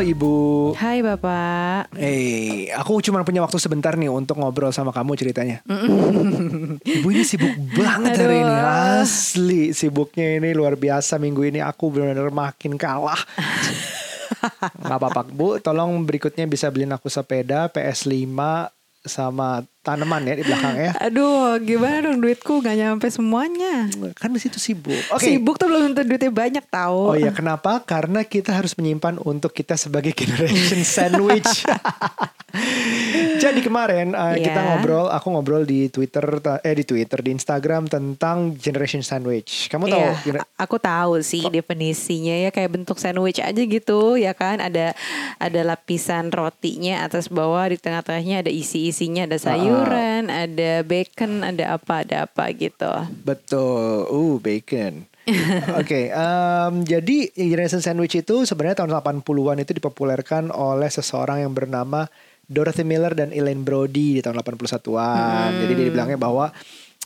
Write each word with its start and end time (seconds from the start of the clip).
Halo 0.00 0.16
Ibu. 0.16 0.36
Hai 0.80 1.04
Bapak. 1.04 1.92
Eh, 2.00 2.72
aku 2.72 3.04
cuma 3.04 3.20
punya 3.20 3.44
waktu 3.44 3.60
sebentar 3.60 4.00
nih 4.00 4.08
untuk 4.08 4.40
ngobrol 4.40 4.72
sama 4.72 4.96
kamu 4.96 5.12
ceritanya. 5.12 5.60
Ibu 6.80 7.04
ini 7.12 7.20
sibuk 7.20 7.52
banget 7.76 8.16
hari 8.16 8.40
ini. 8.40 8.48
Aduh. 8.48 9.04
Asli 9.04 9.76
sibuknya 9.76 10.40
ini 10.40 10.56
luar 10.56 10.80
biasa 10.80 11.20
minggu 11.20 11.44
ini 11.52 11.60
aku 11.60 11.92
benar-benar 11.92 12.32
makin 12.32 12.80
kalah. 12.80 13.20
Gak 14.88 14.96
apa-apa 15.04 15.20
Bu, 15.28 15.60
tolong 15.60 15.92
berikutnya 16.08 16.48
bisa 16.48 16.72
beliin 16.72 16.96
aku 16.96 17.12
sepeda 17.12 17.68
PS5 17.68 18.32
sama 19.00 19.64
tanaman 19.80 20.28
ya 20.28 20.36
di 20.36 20.44
belakang 20.44 20.76
ya. 20.76 20.92
Aduh, 21.08 21.56
gimana 21.64 22.04
dong 22.04 22.20
duitku 22.20 22.60
gak 22.60 22.76
nyampe 22.76 23.08
semuanya. 23.08 23.88
Kan 24.12 24.36
di 24.36 24.40
situ 24.40 24.60
sibuk. 24.60 25.00
Oke. 25.08 25.24
Sibuk 25.24 25.56
tuh 25.56 25.72
belum 25.72 25.96
tentu 25.96 26.04
duitnya 26.04 26.28
banyak 26.28 26.64
Oh 26.68 26.72
tahu. 26.72 27.00
iya, 27.16 27.32
kenapa? 27.32 27.80
Karena 27.80 28.20
kita 28.28 28.52
harus 28.52 28.76
menyimpan 28.76 29.16
untuk 29.24 29.56
kita 29.56 29.80
sebagai 29.80 30.12
generation 30.20 30.84
sandwich. 30.84 31.64
Jadi 33.40 33.60
kemarin 33.60 34.12
uh, 34.12 34.36
Iya. 34.36 34.52
kita 34.52 34.60
ngobrol, 34.60 35.06
aku 35.08 35.26
ngobrol 35.32 35.64
di 35.64 35.88
Twitter, 35.88 36.22
eh 36.60 36.74
di 36.76 36.84
Twitter, 36.84 37.18
di 37.20 37.30
Instagram 37.32 37.88
tentang 37.88 38.54
generation 38.54 39.00
sandwich. 39.00 39.66
Kamu 39.66 39.88
tahu? 39.88 39.96
Iya, 39.96 40.12
gener- 40.22 40.44
aku 40.54 40.76
tahu 40.76 41.24
sih 41.24 41.48
definisinya 41.48 42.36
ya 42.36 42.50
kayak 42.52 42.70
bentuk 42.70 43.00
sandwich 43.00 43.40
aja 43.40 43.56
gitu 43.56 44.14
ya 44.14 44.36
kan 44.36 44.60
ada 44.60 44.92
ada 45.36 45.60
lapisan 45.64 46.28
rotinya 46.28 47.02
atas 47.02 47.32
bawah 47.32 47.64
di 47.66 47.80
tengah-tengahnya 47.80 48.44
ada 48.46 48.52
isi-isinya 48.52 49.24
ada 49.24 49.40
sayuran, 49.40 50.28
ada 50.28 50.84
bacon, 50.84 51.40
ada 51.42 51.80
apa 51.80 52.04
ada 52.04 52.28
apa 52.28 52.44
gitu. 52.52 52.92
Betul. 53.24 54.04
Uh, 54.06 54.36
bacon. 54.38 55.08
Oke, 55.80 56.10
em, 56.10 56.74
jadi 56.82 57.28
generation 57.36 57.78
sandwich 57.78 58.18
itu 58.18 58.42
sebenarnya 58.48 58.82
tahun 58.82 58.98
80-an 58.98 59.62
itu 59.62 59.72
dipopulerkan 59.76 60.48
oleh 60.50 60.88
seseorang 60.88 61.44
yang 61.44 61.52
bernama 61.52 62.08
Dorothy 62.50 62.82
Miller 62.82 63.14
dan 63.14 63.30
Elaine 63.30 63.62
Brody 63.62 64.18
di 64.18 64.20
tahun 64.20 64.42
81-an. 64.42 65.50
Jadi 65.62 65.72
dia 65.78 65.86
bilangnya 65.94 66.18
bahwa 66.18 66.50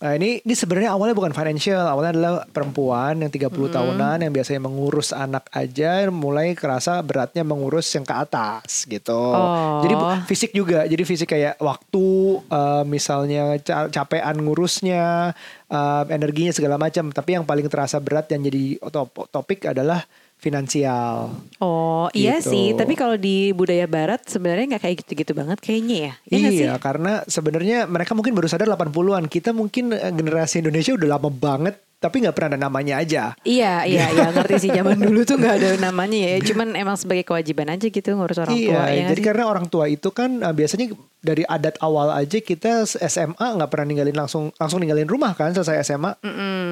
eh, 0.01 0.15
ini 0.17 0.41
ini 0.41 0.55
sebenarnya 0.57 0.97
awalnya 0.97 1.13
bukan 1.13 1.37
financial, 1.37 1.85
awalnya 1.85 2.13
adalah 2.17 2.33
perempuan 2.49 3.21
yang 3.21 3.29
30 3.29 3.53
tahunan 3.53 4.17
yang 4.25 4.33
biasanya 4.33 4.65
mengurus 4.65 5.13
anak 5.13 5.45
aja 5.53 6.09
mulai 6.09 6.57
kerasa 6.57 6.99
beratnya 7.05 7.45
mengurus 7.45 7.93
yang 7.93 8.09
ke 8.09 8.15
atas 8.17 8.89
gitu. 8.89 9.13
Oh. 9.13 9.85
Jadi 9.85 9.95
fisik 10.25 10.57
juga 10.57 10.89
jadi 10.89 11.05
fisik 11.05 11.29
kayak 11.29 11.61
waktu 11.61 12.07
eh, 12.41 12.83
misalnya 12.89 13.61
ca- 13.61 13.93
capean 13.93 14.41
ngurusnya 14.41 15.37
eh, 15.69 16.03
energinya 16.09 16.57
segala 16.57 16.81
macam 16.81 17.13
tapi 17.13 17.37
yang 17.37 17.45
paling 17.45 17.69
terasa 17.69 18.01
berat 18.01 18.33
yang 18.33 18.49
jadi 18.49 18.81
top- 18.89 19.29
topik 19.29 19.69
adalah 19.69 20.03
finansial 20.37 21.33
Oh 21.59 22.07
iya 22.13 22.39
Gitu. 22.39 22.51
sih, 22.51 22.67
tapi 22.73 22.93
kalau 22.95 23.17
di 23.17 23.51
budaya 23.51 23.87
Barat 23.87 24.27
sebenarnya 24.27 24.77
nggak 24.77 24.83
kayak 24.85 24.97
gitu-gitu 25.03 25.33
banget 25.33 25.59
kayaknya 25.59 25.97
ya. 25.97 26.13
Iya 26.29 26.37
nggak 26.39 26.53
sih? 26.53 26.63
iya 26.63 26.73
karena 26.77 27.13
sebenarnya 27.25 27.79
mereka 27.87 28.13
mungkin 28.13 28.35
baru 28.35 28.47
sadar 28.47 28.69
80-an 28.69 29.25
kita 29.27 29.51
mungkin 29.51 29.91
eh, 29.91 30.13
generasi 30.13 30.61
Indonesia 30.61 30.93
udah 30.93 31.09
lama 31.17 31.31
banget 31.33 31.75
tapi 32.05 32.21
nggak 32.21 32.37
pernah 32.37 32.49
ada 32.53 32.61
namanya 32.61 33.01
aja 33.01 33.33
Iya, 33.41 33.89
iya, 33.89 34.13
iya, 34.13 34.29
ngerti 34.29 34.61
sih 34.61 34.71
zaman 34.71 35.01
dulu 35.01 35.25
tuh 35.25 35.41
nggak 35.41 35.55
ada 35.57 35.69
namanya 35.81 36.37
ya. 36.37 36.37
Cuman 36.45 36.77
emang 36.77 37.01
sebagai 37.01 37.25
kewajiban 37.25 37.73
aja 37.73 37.89
gitu 37.89 38.05
ngurus 38.13 38.37
orang 38.37 38.53
iya 38.53 38.69
tua. 38.69 38.85
ya 38.85 38.85
nggak 38.85 39.09
jadi 39.09 39.17
sih? 39.17 39.27
karena 39.27 39.45
orang 39.49 39.67
tua 39.67 39.85
itu 39.89 40.09
kan 40.13 40.31
eh, 40.39 40.53
biasanya 40.53 40.87
dari 41.19 41.41
adat 41.43 41.81
awal 41.81 42.13
aja 42.13 42.37
kita 42.37 42.85
SMA 42.85 43.33
nggak 43.57 43.71
pernah 43.73 43.87
ninggalin 43.89 44.13
langsung 44.15 44.53
langsung 44.55 44.77
ninggalin 44.77 45.09
rumah 45.09 45.33
kan 45.33 45.51
selesai 45.51 45.81
SMA 45.83 46.21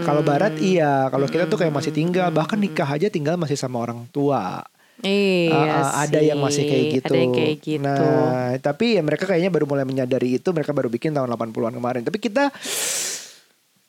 kalau 0.03 0.21
Barat 0.21 0.60
iya 0.60 1.09
kalau 1.09 1.25
kita 1.25 1.48
tuh 1.48 1.56
kayak 1.56 1.72
masih 1.72 1.88
tinggal 1.91 2.28
bahkan 2.28 2.60
nikah 2.60 2.84
aja 2.84 3.09
tinggal 3.09 3.41
masih 3.41 3.56
sama 3.56 3.81
orang 3.81 4.04
tua 4.09 4.60
Iya 5.03 5.50
Ah, 5.50 5.66
ah, 5.66 6.06
ada 6.06 6.21
sih. 6.21 6.31
yang 6.31 6.38
masih 6.38 6.62
kayak 6.62 6.84
gitu. 6.94 7.10
Ada 7.10 7.19
yang 7.19 7.32
kayak 7.34 7.56
gitu. 7.59 7.82
Nah, 7.82 8.54
tapi 8.62 8.94
ya 8.94 9.03
mereka 9.03 9.26
kayaknya 9.26 9.50
baru 9.50 9.66
mulai 9.66 9.82
menyadari 9.82 10.38
itu. 10.38 10.47
Mereka 10.47 10.71
baru 10.71 10.87
bikin 10.87 11.10
tahun 11.10 11.26
80-an 11.26 11.75
kemarin. 11.75 12.03
Tapi 12.06 12.22
kita 12.22 12.54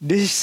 this 0.01 0.33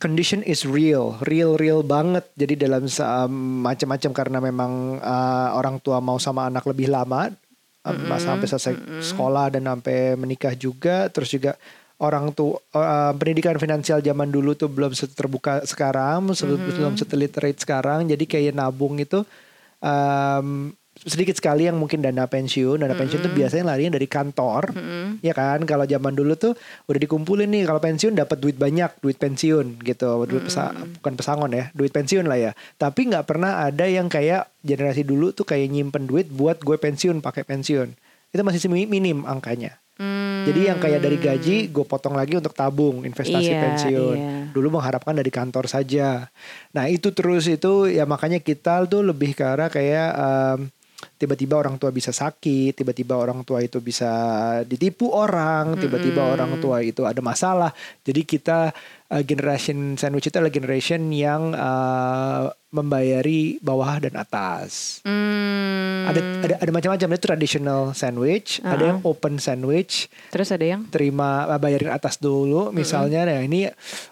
condition 0.00 0.40
is 0.42 0.64
real, 0.64 1.20
real 1.28 1.60
real 1.60 1.84
banget. 1.84 2.24
Jadi 2.34 2.64
dalam 2.64 2.88
sa- 2.88 3.28
macam-macam 3.30 4.10
karena 4.16 4.38
memang 4.40 4.96
uh, 4.98 5.48
orang 5.54 5.76
tua 5.84 6.00
mau 6.00 6.16
sama 6.16 6.48
anak 6.48 6.64
lebih 6.64 6.88
lama 6.88 7.28
um, 7.84 8.08
sampai 8.16 8.46
selesai 8.48 8.74
sekolah 9.04 9.52
dan 9.52 9.68
sampai 9.68 10.16
menikah 10.16 10.56
juga. 10.56 11.12
Terus 11.12 11.30
juga 11.36 11.54
orang 12.00 12.32
tuh 12.32 12.56
uh, 12.72 13.12
pendidikan 13.12 13.60
finansial 13.60 14.00
zaman 14.00 14.32
dulu 14.32 14.56
tuh 14.56 14.72
belum 14.72 14.96
terbuka 14.96 15.68
sekarang, 15.68 16.32
sebelum 16.32 16.64
belum 16.64 16.94
seteliterate 16.96 17.60
sekarang. 17.60 18.08
Jadi 18.08 18.24
kayak 18.24 18.56
nabung 18.56 18.96
itu 18.96 19.20
um, 19.84 20.72
sedikit 21.00 21.32
sekali 21.32 21.64
yang 21.64 21.74
mungkin 21.74 21.98
dana 21.98 22.24
pensiun. 22.24 22.76
Dana 22.76 22.92
pensiun 22.92 23.20
tuh 23.20 23.32
biasanya 23.32 23.72
larinya 23.72 23.96
dari 23.96 24.04
kantor, 24.04 24.76
ya 25.18 25.32
kan? 25.32 25.64
Kalau 25.64 25.84
zaman 25.84 26.12
dulu 26.12 26.36
tuh 26.36 26.52
udah 26.84 27.00
dikumpulin 27.00 27.48
nih. 27.48 27.64
Kalau 27.64 27.78
pensiun 27.78 28.12
dapat 28.12 28.36
duit 28.36 28.54
banyak, 28.54 29.00
duit 29.00 29.16
pensiun 29.16 29.80
gitu, 29.80 30.08
duit 30.24 30.44
pesa- 30.44 30.70
bukan 31.00 31.14
pesangon 31.14 31.50
ya, 31.50 31.72
duit 31.72 31.88
pensiun 31.88 32.24
lah 32.24 32.36
ya. 32.36 32.52
Tapi 32.76 33.08
nggak 33.08 33.24
pernah 33.24 33.62
ada 33.62 33.84
yang 33.84 34.06
kayak 34.06 34.52
generasi 34.60 35.02
dulu 35.02 35.32
tuh 35.32 35.44
kayak 35.44 35.68
nyimpen 35.68 36.04
duit 36.04 36.28
buat 36.28 36.60
gue 36.60 36.76
pensiun 36.76 37.18
pakai 37.18 37.42
pensiun. 37.42 37.88
Itu 38.28 38.42
masih 38.42 38.60
semi- 38.60 38.84
minim 38.84 39.24
angkanya. 39.24 39.80
Hmm, 40.00 40.48
Jadi 40.48 40.60
yang 40.64 40.80
kayak 40.80 41.00
dari 41.00 41.16
gaji 41.16 41.68
gue 41.68 41.84
potong 41.84 42.16
lagi 42.16 42.32
untuk 42.32 42.56
tabung 42.56 43.04
investasi 43.04 43.52
Iya, 43.52 43.60
pensiun. 43.60 44.16
iya. 44.16 44.32
Dulu 44.48 44.72
mengharapkan 44.72 45.12
dari 45.12 45.28
kantor 45.28 45.68
saja. 45.68 46.32
Nah 46.72 46.88
itu 46.88 47.12
terus 47.12 47.44
itu 47.44 47.84
ya 47.84 48.08
makanya 48.08 48.40
kita 48.40 48.88
tuh 48.88 49.04
lebih 49.04 49.36
ke 49.36 49.44
arah 49.44 49.68
kayak 49.68 50.08
em, 50.16 50.72
tiba-tiba 51.16 51.56
orang 51.56 51.80
tua 51.80 51.90
bisa 51.92 52.12
sakit, 52.12 52.76
tiba-tiba 52.76 53.16
orang 53.16 53.40
tua 53.44 53.64
itu 53.64 53.80
bisa 53.80 54.10
ditipu 54.68 55.12
orang, 55.12 55.76
tiba-tiba 55.80 56.36
orang 56.36 56.60
tua 56.60 56.84
itu 56.84 57.08
ada 57.08 57.20
masalah. 57.24 57.72
Jadi 58.04 58.24
kita 58.28 58.72
eh, 59.08 59.22
generation 59.24 59.96
sandwich 59.96 60.28
itu 60.28 60.36
adalah 60.36 60.52
generation 60.52 61.08
yang 61.08 61.56
eh, 61.56 62.44
membayari 62.70 63.58
bawah 63.58 63.98
dan 63.98 64.14
atas. 64.14 65.02
hmm, 65.02 66.06
Ada 66.06 66.20
ada 66.46 66.54
ada 66.62 66.70
macam-macam. 66.70 67.08
Itu 67.12 67.22
traditional 67.22 67.80
sandwich, 67.92 68.62
ada 68.62 68.94
yang 68.94 68.98
open 69.02 69.42
sandwich, 69.42 70.06
terus 70.30 70.54
ada 70.54 70.62
yang? 70.62 70.86
Terima 70.88 71.50
uh, 71.50 71.58
bayarin 71.58 71.90
atas 71.90 72.16
dulu. 72.18 72.70
Misalnya 72.70 73.26
nah 73.26 73.42
ini 73.42 73.66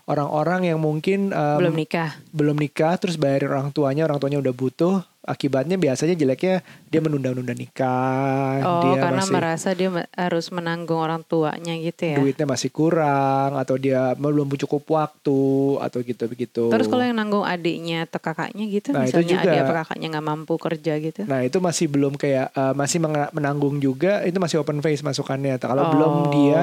orang-orang 0.05 0.75
yang 0.75 0.79
mungkin 0.83 1.31
um, 1.31 1.59
belum 1.63 1.75
nikah. 1.79 2.19
belum 2.35 2.57
nikah 2.59 2.99
terus 2.99 3.15
bayarin 3.15 3.51
orang 3.51 3.71
tuanya 3.71 4.05
orang 4.05 4.19
tuanya 4.19 4.43
udah 4.43 4.55
butuh. 4.55 4.97
Akibatnya 5.29 5.77
biasanya 5.77 6.17
jeleknya 6.17 6.65
dia 6.89 7.05
menunda-nunda 7.05 7.53
nikah. 7.53 8.65
Oh, 8.65 8.81
dia 8.81 8.97
karena 8.97 9.21
masih 9.21 9.35
merasa 9.37 9.69
dia 9.77 9.93
harus 10.17 10.49
menanggung 10.49 10.97
orang 10.97 11.21
tuanya 11.21 11.77
gitu 11.77 12.01
ya. 12.01 12.17
duitnya 12.17 12.49
masih 12.49 12.73
kurang 12.73 13.61
atau 13.61 13.77
dia 13.77 14.17
belum 14.17 14.49
cukup 14.57 14.89
waktu 14.89 15.41
atau 15.85 15.99
gitu 16.01 16.25
begitu 16.33 16.63
Terus 16.73 16.89
kalau 16.89 17.05
yang 17.05 17.21
nanggung 17.21 17.45
adiknya 17.45 18.09
atau 18.09 18.25
kakaknya 18.49 18.65
gitu, 18.67 18.89
Nah, 18.91 19.05
itu 19.05 19.21
misalnya 19.21 19.29
juga. 19.29 19.45
adik 19.45 19.59
apa 19.61 19.73
kakaknya 19.77 20.07
nggak 20.09 20.27
mampu 20.27 20.55
kerja 20.57 20.93
gitu. 20.97 21.21
Nah 21.29 21.41
itu 21.45 21.59
masih 21.61 21.87
belum 21.87 22.13
kayak 22.17 22.47
uh, 22.51 22.73
masih 22.73 22.99
menanggung 23.31 23.77
juga 23.77 24.25
itu 24.25 24.41
masih 24.41 24.57
open 24.59 24.81
face 24.81 25.05
masukannya. 25.05 25.61
Kalau 25.61 25.85
Oh. 25.85 25.91
belum 25.93 26.15
dia 26.33 26.61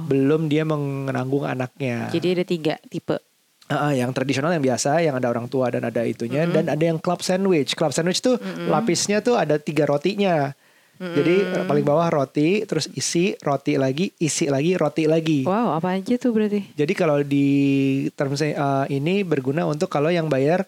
belum 0.00 0.42
dia 0.46 0.62
menanggung 0.62 1.42
anaknya. 1.42 2.06
Jadi 2.08 2.38
ada 2.38 2.44
tiga 2.46 2.74
tipe. 2.86 3.18
Ah, 3.68 3.92
yang 3.92 4.14
tradisional 4.16 4.48
yang 4.48 4.64
biasa 4.64 5.02
yang 5.02 5.12
ada 5.12 5.28
orang 5.28 5.44
tua 5.44 5.68
dan 5.68 5.84
ada 5.84 6.00
itunya 6.00 6.48
dan 6.48 6.70
ada 6.70 6.80
yang 6.80 6.96
club 6.96 7.20
sandwich. 7.20 7.74
Club 7.74 7.92
sandwich 7.92 8.22
tuh 8.22 8.38
lapisnya 8.64 9.20
tuh 9.20 9.36
ada 9.36 9.58
tiga 9.58 9.84
rotinya. 9.84 10.54
Jadi 10.98 11.46
eh, 11.46 11.62
paling 11.62 11.86
bawah 11.86 12.10
roti, 12.10 12.66
terus 12.66 12.90
isi 12.90 13.30
roti 13.38 13.78
lagi, 13.78 14.10
isi 14.18 14.50
lagi 14.50 14.74
roti 14.74 15.06
lagi. 15.06 15.46
Wow, 15.46 15.78
apa 15.78 15.94
aja 15.94 16.18
tuh 16.18 16.34
berarti? 16.34 16.74
Jadi 16.74 16.90
kalau 16.90 17.22
di 17.22 17.46
terms 18.10 18.42
eh, 18.42 18.56
ini 18.90 19.22
berguna 19.22 19.62
untuk 19.62 19.86
kalau 19.86 20.10
yang 20.10 20.26
bayar 20.26 20.66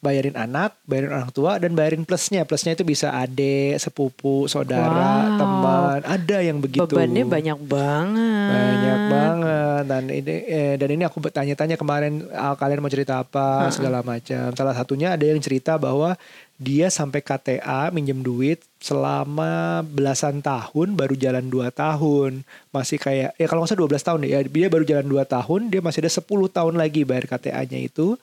bayarin 0.00 0.36
anak, 0.38 0.76
bayarin 0.84 1.12
orang 1.12 1.30
tua 1.32 1.58
dan 1.58 1.72
bayarin 1.72 2.06
plusnya. 2.06 2.44
Plusnya 2.46 2.76
itu 2.76 2.84
bisa 2.86 3.10
adik, 3.12 3.80
sepupu, 3.80 4.46
saudara, 4.46 5.34
Wow. 5.34 5.38
teman. 5.40 5.98
Ada 6.04 6.36
yang 6.44 6.58
begitu. 6.62 6.86
Bebannya 6.86 7.24
banyak 7.26 7.58
banget. 7.66 8.46
banyak 8.46 9.00
banget 9.10 9.82
dan 9.84 10.02
ini 10.08 10.34
eh, 10.46 10.74
dan 10.76 10.88
ini 10.90 11.02
aku 11.04 11.20
bertanya-tanya 11.22 11.76
kemarin 11.76 12.26
ah, 12.32 12.56
kalian 12.58 12.80
mau 12.80 12.90
cerita 12.90 13.20
apa 13.20 13.68
segala 13.68 14.00
macam 14.00 14.52
salah 14.52 14.74
satunya 14.74 15.14
ada 15.14 15.24
yang 15.24 15.38
cerita 15.40 15.76
bahwa 15.76 16.16
dia 16.56 16.88
sampai 16.88 17.20
KTA 17.20 17.92
minjem 17.92 18.24
duit 18.24 18.64
selama 18.80 19.84
belasan 19.84 20.40
tahun 20.40 20.96
baru 20.96 21.12
jalan 21.12 21.46
2 21.52 21.68
tahun 21.68 22.40
masih 22.72 22.96
kayak 22.96 23.36
ya 23.36 23.46
kalau 23.46 23.62
nggak 23.62 23.76
salah 23.76 23.84
12 23.84 24.08
tahun 24.08 24.20
ya 24.24 24.38
dia 24.48 24.66
baru 24.72 24.84
jalan 24.88 25.06
2 25.06 25.34
tahun 25.36 25.60
dia 25.68 25.80
masih 25.84 26.00
ada 26.06 26.12
10 26.16 26.24
tahun 26.56 26.74
lagi 26.80 27.04
bayar 27.04 27.28
KTA-nya 27.28 27.78
itu 27.84 28.16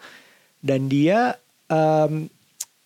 dan 0.66 0.90
dia 0.90 1.38
em, 1.74 2.30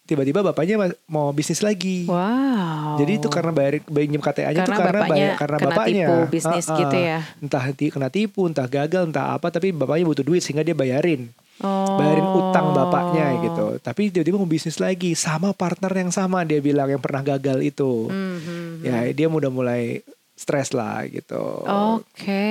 tiba-tiba 0.03 0.39
bapaknya 0.41 0.79
ma- 0.79 0.99
mau 1.05 1.27
bisnis 1.29 1.59
lagi 1.59 2.07
Wow. 2.07 2.95
jadi 2.95 3.19
itu 3.19 3.27
karena 3.27 3.51
bayar 3.51 3.83
pinjam 3.83 4.23
KTA-nya 4.23 4.55
itu 4.55 4.61
Karena 4.63 4.77
karena 4.79 4.87
bapaknya 4.97 5.11
bayar 5.11 5.35
karena 5.35 5.57
kena 5.57 5.67
bapaknya 5.69 6.05
tipu 6.05 6.15
bisnis 6.31 6.65
Ah, 6.65 6.71
ah. 6.71 6.79
gitu 6.79 6.97
ya. 6.97 7.19
Entah 7.37 7.63
kena 7.75 8.07
tipu, 8.07 8.41
entah 8.47 8.67
gagal, 8.67 9.03
entah 9.05 9.35
apa 9.35 9.47
tapi 9.51 9.75
bapaknya 9.75 10.07
butuh 10.07 10.23
duit 10.23 10.39
sehingga 10.39 10.63
dia 10.63 10.71
bayarin. 10.73 11.27
Oh. 11.57 11.97
bayarin 11.97 12.21
utang 12.37 12.69
bapaknya 12.69 13.33
gitu. 13.41 13.81
Tapi 13.81 14.13
tiba-tiba 14.13 14.37
mau 14.37 14.45
bisnis 14.45 14.77
lagi 14.77 15.17
sama 15.17 15.57
partner 15.57 15.89
yang 15.89 16.13
sama 16.13 16.45
dia 16.45 16.61
bilang 16.61 16.85
yang 16.85 17.01
pernah 17.01 17.25
gagal 17.25 17.65
itu. 17.65 18.05
Mhm. 18.07 18.85
Ya 18.85 19.09
dia 19.09 19.25
udah 19.25 19.49
mulai 19.49 20.05
stres 20.37 20.69
lah 20.69 21.01
gitu. 21.09 21.65
Oke. 21.97 22.45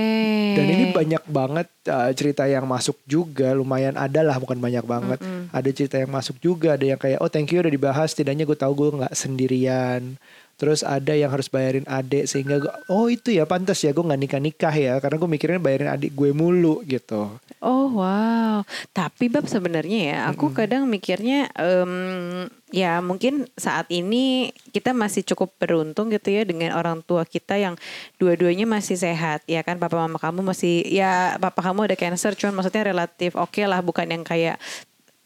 Dan 0.58 0.66
ini 0.66 0.84
banyak 0.90 1.22
banget 1.30 1.70
uh, 1.86 2.10
cerita 2.10 2.42
yang 2.50 2.66
masuk 2.66 2.98
juga, 3.06 3.54
lumayan 3.54 3.94
ada 3.94 4.26
lah, 4.26 4.36
bukan 4.42 4.58
banyak 4.58 4.82
banget. 4.82 5.22
Ada 5.54 5.70
cerita 5.70 5.96
yang 6.02 6.10
masuk 6.10 6.36
juga, 6.42 6.74
ada 6.74 6.82
yang 6.82 6.98
kayak 6.98 7.22
oh 7.22 7.30
thank 7.30 7.54
you 7.54 7.62
udah 7.62 7.70
dibahas, 7.70 8.10
setidaknya 8.10 8.42
gue 8.42 8.58
tahu 8.58 8.72
gue 8.74 8.88
nggak 8.98 9.14
sendirian. 9.14 10.18
Terus 10.56 10.80
ada 10.80 11.12
yang 11.12 11.28
harus 11.28 11.52
bayarin 11.52 11.84
adik 11.84 12.24
sehingga 12.24 12.56
gue, 12.56 12.72
oh 12.88 13.12
itu 13.12 13.28
ya 13.28 13.44
pantas 13.44 13.76
ya 13.84 13.92
gue 13.92 14.00
nggak 14.00 14.20
nikah 14.24 14.40
nikah 14.40 14.72
ya, 14.72 14.96
karena 15.04 15.20
gue 15.20 15.28
mikirnya 15.28 15.60
bayarin 15.60 15.92
adik 15.92 16.16
gue 16.16 16.32
mulu 16.32 16.80
gitu. 16.88 17.28
Oh 17.60 17.92
wow, 17.92 18.64
tapi 18.96 19.28
bab 19.28 19.44
sebenarnya 19.44 20.00
ya, 20.12 20.18
aku 20.32 20.56
kadang 20.56 20.88
mikirnya, 20.88 21.52
em, 21.56 22.48
ya 22.72 23.04
mungkin 23.04 23.48
saat 23.56 23.84
ini 23.92 24.48
kita 24.72 24.96
masih 24.96 25.24
cukup 25.28 25.52
beruntung 25.60 26.08
gitu 26.08 26.32
ya 26.32 26.48
dengan 26.48 26.72
orang 26.72 27.04
tua 27.04 27.28
kita 27.28 27.60
yang 27.60 27.76
dua-duanya 28.16 28.64
masih 28.64 28.96
sehat, 28.96 29.44
ya 29.44 29.60
kan? 29.60 29.76
Papa 29.76 29.96
mama 30.00 30.16
kamu 30.16 30.40
masih, 30.40 30.88
ya 30.88 31.36
papa 31.36 31.60
kamu 31.60 31.92
ada 31.92 31.96
cancer, 32.00 32.32
cuman 32.32 32.60
maksudnya 32.60 32.84
relatif 32.88 33.36
oke 33.36 33.60
lah, 33.60 33.84
bukan 33.84 34.08
yang 34.08 34.24
kayak 34.24 34.56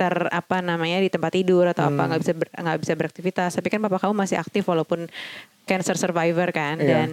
ter 0.00 0.16
apa 0.32 0.64
namanya 0.64 0.96
di 0.96 1.12
tempat 1.12 1.36
tidur 1.36 1.68
atau 1.68 1.92
apa 1.92 2.08
nggak 2.08 2.20
bisa 2.24 2.32
ber- 2.32 2.54
nggak 2.56 2.78
bisa 2.80 2.92
beraktivitas, 2.96 3.50
tapi 3.52 3.68
kan 3.68 3.84
papa 3.84 4.00
kamu 4.00 4.16
masih 4.16 4.40
aktif 4.40 4.64
walaupun 4.64 5.04
cancer 5.68 5.94
survivor 5.94 6.48
kan, 6.50 6.80
Iya. 6.80 6.88
dan 6.88 7.08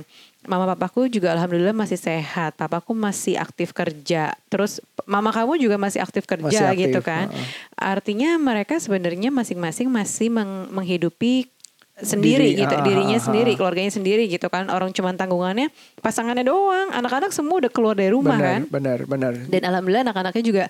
mama 0.48 0.64
papaku 0.72 1.12
juga 1.12 1.36
alhamdulillah 1.36 1.76
masih 1.76 2.00
sehat. 2.00 2.56
Papaku 2.56 2.96
masih 2.96 3.36
aktif 3.36 3.76
kerja. 3.76 4.32
Terus 4.48 4.80
mama 5.04 5.36
kamu 5.36 5.60
juga 5.60 5.76
masih 5.76 6.00
aktif 6.00 6.24
kerja 6.24 6.48
Masih 6.48 6.64
aktif, 6.64 6.80
gitu 6.88 7.00
kan. 7.04 7.28
heeh. 7.28 7.46
Artinya 7.76 8.40
mereka 8.40 8.80
sebenarnya 8.80 9.28
masing-masing 9.30 9.92
masih 9.92 10.32
meng- 10.32 10.72
menghidupi 10.72 11.52
sendiri 11.98 12.54
Diri, 12.54 12.62
gitu, 12.62 12.76
ah, 12.78 12.86
dirinya 12.86 13.18
ah, 13.18 13.22
ah. 13.22 13.26
sendiri, 13.26 13.52
keluarganya 13.58 13.90
sendiri 13.90 14.30
gitu 14.30 14.48
kan. 14.48 14.70
Orang 14.70 14.94
cuman 14.94 15.18
tanggungannya 15.18 15.74
pasangannya 16.00 16.46
doang. 16.46 16.94
Anak-anak 16.94 17.34
semua 17.34 17.58
udah 17.58 17.72
keluar 17.74 17.98
dari 17.98 18.14
rumah 18.14 18.38
benar, 18.38 18.48
kan. 18.48 18.62
benar, 18.70 19.00
benar. 19.04 19.34
Dan 19.50 19.62
alhamdulillah 19.66 20.06
anak-anaknya 20.06 20.44
juga 20.46 20.64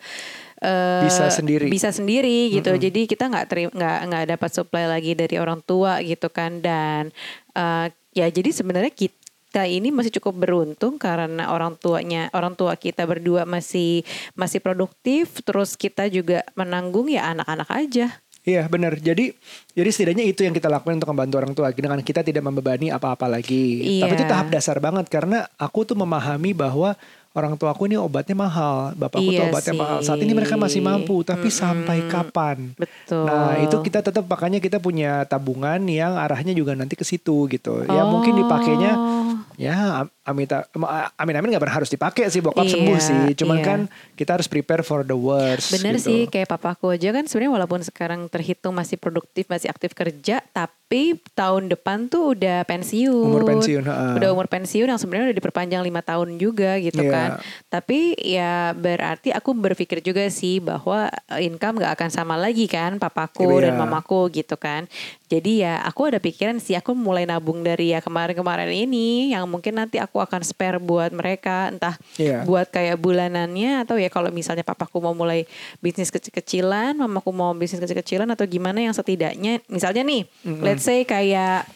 eh, 0.59 1.03
Bisa 1.05 1.29
sendiri. 1.29 1.67
bisa 1.67 1.89
sendiri 1.89 2.49
gitu. 2.49 2.73
Jadi 2.73 3.05
kita 3.05 3.29
nggak 3.29 3.45
terima 3.47 3.71
nggak 3.73 3.97
nggak 4.09 4.25
dapat 4.33 4.49
supply 4.51 4.85
lagi 4.85 5.13
dari 5.13 5.35
orang 5.37 5.61
tua 5.61 6.01
gitu 6.01 6.27
kan. 6.27 6.59
Dan 6.59 7.13
eh, 7.53 7.87
ya 8.13 8.27
jadi 8.27 8.49
sebenarnya 8.49 8.89
kita 8.91 9.63
ini 9.63 9.89
masih 9.89 10.13
cukup 10.19 10.37
beruntung 10.37 10.97
karena 10.97 11.49
orang 11.49 11.77
tuanya 11.77 12.27
orang 12.33 12.53
tua 12.53 12.75
kita 12.75 13.05
berdua 13.05 13.45
masih 13.45 14.01
masih 14.33 14.59
produktif. 14.59 15.41
Terus 15.41 15.73
kita 15.73 16.09
juga 16.09 16.41
menanggung 16.53 17.07
ya 17.07 17.31
anak-anak 17.33 17.69
aja. 17.69 18.07
Iya 18.47 18.63
benar. 18.71 18.95
Jadi 18.95 19.35
jadi 19.75 19.89
setidaknya 19.91 20.23
itu 20.23 20.47
yang 20.47 20.55
kita 20.55 20.71
lakukan 20.71 20.95
untuk 20.95 21.11
membantu 21.11 21.35
orang 21.35 21.51
tua 21.51 21.67
dengan 21.75 21.99
kita 21.99 22.23
tidak 22.23 22.39
membebani 22.39 22.87
apa-apa 22.87 23.27
lagi. 23.27 23.99
Tapi 23.99 24.13
itu 24.15 24.23
Iya. 24.23 24.31
tahap 24.31 24.47
dasar 24.47 24.79
banget 24.79 25.11
karena 25.11 25.51
aku 25.59 25.83
tuh 25.83 25.99
memahami 25.99 26.55
bahwa 26.55 26.95
orang 27.37 27.53
tua 27.53 27.69
aku 27.69 27.85
ini 27.85 27.93
obatnya 27.95 28.33
mahal, 28.33 28.97
bapakku 28.97 29.29
tuh 29.29 29.37
Iya 29.37 29.47
obatnya 29.47 29.73
sih. 29.73 29.77
mahal. 29.77 29.97
Saat 30.01 30.19
ini 30.19 30.33
mereka 30.33 30.57
masih 30.57 30.81
mampu, 30.81 31.21
tapi 31.21 31.53
sampai 31.53 32.09
kapan? 32.09 32.73
Betul. 32.73 33.29
Nah 33.29 33.61
itu 33.61 33.77
kita 33.79 34.01
tetap 34.01 34.25
makanya 34.25 34.57
kita 34.57 34.81
punya 34.81 35.21
tabungan 35.23 35.77
yang 35.85 36.17
arahnya 36.17 36.51
juga 36.51 36.73
nanti 36.73 36.97
ke 36.97 37.05
situ 37.05 37.45
gitu. 37.47 37.85
Ya 37.85 38.01
mungkin 38.03 38.33
dipakainya 38.35 38.97
Oh. 38.97 39.26
Ya 39.57 40.05
am- 40.05 40.13
amita 40.23 40.69
amin 41.17 41.33
amin 41.33 41.49
nggak 41.49 41.65
harus 41.67 41.89
dipakai 41.89 42.29
sih 42.29 42.39
bokap 42.39 42.63
Iya, 42.63 42.73
sembuh 42.73 42.97
sih. 42.99 43.21
Cuman 43.33 43.57
iya. 43.57 43.65
kan 43.65 43.79
kita 44.13 44.37
harus 44.37 44.45
prepare 44.45 44.81
for 44.81 45.01
the 45.01 45.15
worst. 45.15 45.73
Bener 45.73 45.97
gitu. 45.97 46.05
sih 46.05 46.19
kayak 46.25 46.45
papaku 46.47 46.93
aja 46.93 47.09
kan 47.09 47.25
sebenarnya 47.25 47.53
walaupun 47.57 47.81
sekarang 47.81 48.27
terhitung 48.27 48.71
masih 48.71 48.95
produktif 48.95 49.47
masih 49.47 49.67
aktif 49.67 49.91
kerja 49.91 50.43
tapi 50.47 51.15
tahun 51.33 51.67
depan 51.67 52.07
tuh 52.07 52.31
udah 52.33 52.63
pensiun 52.63 53.27
Umur 53.27 53.43
pensiun, 53.45 53.83
ha-ha. 53.83 54.15
udah 54.15 54.29
umur 54.29 54.45
pensiun 54.45 54.87
yang 54.87 54.95
sebenarnya 54.95 55.31
udah 55.31 55.37
diperpanjang 55.37 55.81
lima 55.81 55.99
tahun 55.99 56.37
juga 56.37 56.77
gitu 56.77 57.01
Iya. 57.01 57.11
kan 57.11 57.29
tapi 57.67 58.15
ya 58.15 58.71
berarti 58.71 59.31
aku 59.31 59.51
berpikir 59.51 59.99
juga 60.01 60.27
sih 60.27 60.59
bahwa 60.59 61.11
income 61.35 61.81
gak 61.81 61.91
akan 61.93 62.09
sama 62.09 62.35
lagi 62.35 62.67
kan 62.67 62.95
papaku 62.97 63.57
Iya. 63.57 63.67
dan 63.67 63.73
mamaku 63.77 64.29
gitu 64.29 64.55
kan 64.55 64.87
jadi 65.27 65.51
ya 65.59 65.73
aku 65.83 66.07
ada 66.07 66.19
pikiran 66.23 66.55
sih 66.57 66.75
aku 66.79 66.95
mulai 66.95 67.27
nabung 67.27 67.59
dari 67.59 67.91
ya 67.91 67.99
kemarin-kemarin 67.99 68.71
ini 68.71 69.35
yang 69.35 69.43
mungkin 69.43 69.75
nanti 69.75 69.99
aku 69.99 70.23
akan 70.23 70.39
spare 70.39 70.79
buat 70.79 71.11
mereka 71.11 71.67
entah 71.67 71.99
Iya. 72.15 72.47
buat 72.47 72.71
kayak 72.71 72.95
bulanannya 72.97 73.83
atau 73.83 73.99
ya 73.99 74.07
kalau 74.07 74.31
misalnya 74.31 74.63
papaku 74.63 75.03
mau 75.03 75.11
mulai 75.11 75.43
bisnis 75.83 76.07
kecil-kecilan, 76.07 76.95
mamaku 76.95 77.29
mau 77.35 77.51
bisnis 77.51 77.83
kecil-kecilan 77.83 78.27
atau 78.31 78.47
gimana 78.47 78.79
yang 78.79 78.95
setidaknya 78.95 79.59
misalnya 79.67 80.01
nih, 80.07 80.23
let's 80.63 80.87
say 80.87 81.03
kayak 81.03 81.67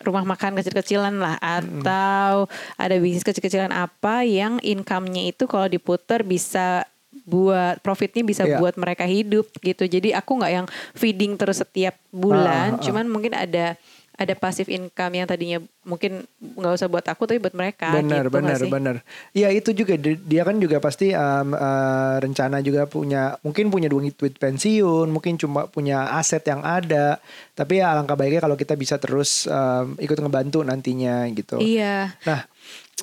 rumah 0.00 0.24
makan 0.24 0.56
kecil-kecilan 0.56 1.16
lah 1.16 1.36
atau 1.40 2.48
ada 2.76 2.94
bisnis 2.96 3.24
kecil-kecilan 3.24 3.72
apa 3.72 4.24
yang 4.24 4.56
income-nya 4.60 5.28
itu 5.28 5.44
kalau 5.44 5.68
diputer 5.68 6.24
bisa 6.24 6.88
buat 7.24 7.80
profitnya 7.80 8.22
bisa 8.22 8.44
Iya. 8.44 8.60
buat 8.60 8.76
mereka 8.76 9.04
hidup 9.04 9.48
gitu. 9.58 9.84
Jadi 9.84 10.12
aku 10.12 10.36
nggak 10.36 10.52
yang 10.52 10.66
feeding 10.92 11.34
terus 11.34 11.58
setiap 11.58 11.96
bulan, 12.08 12.44
Ah, 12.44 12.76
ah, 12.76 12.78
ah. 12.78 12.82
cuman 12.82 13.04
mungkin 13.08 13.32
ada 13.32 13.74
ada 14.14 14.30
passive 14.38 14.70
income 14.70 15.10
yang 15.10 15.26
tadinya 15.26 15.58
mungkin 15.82 16.22
nggak 16.38 16.78
usah 16.78 16.86
buat 16.86 17.02
aku 17.02 17.26
tapi 17.26 17.42
buat 17.42 17.50
mereka 17.50 17.90
benar 17.90 18.22
gitu 18.22 18.30
benar 18.30 18.60
benar 18.62 18.96
ya 19.34 19.50
itu 19.50 19.74
juga 19.74 19.98
Di- 19.98 20.22
dia 20.22 20.46
kan 20.46 20.54
juga 20.54 20.78
pasti 20.78 21.10
um, 21.10 21.50
uh, 21.50 22.22
rencana 22.22 22.62
juga 22.62 22.86
punya 22.86 23.34
mungkin 23.42 23.74
punya 23.74 23.90
duit 23.90 24.14
duit 24.14 24.38
pensiun 24.38 25.10
mungkin 25.10 25.34
cuma 25.34 25.66
punya 25.66 26.14
aset 26.14 26.46
yang 26.46 26.62
ada 26.62 27.18
tapi 27.52 27.82
ya 27.82 27.90
alangkah 27.90 28.14
baiknya 28.14 28.38
kalau 28.38 28.54
kita 28.54 28.78
bisa 28.78 29.02
terus 29.02 29.50
um, 29.50 29.98
ikut 29.98 30.14
ngebantu 30.14 30.62
nantinya 30.62 31.26
gitu 31.34 31.58
Iya. 31.58 32.14
nah 32.22 32.46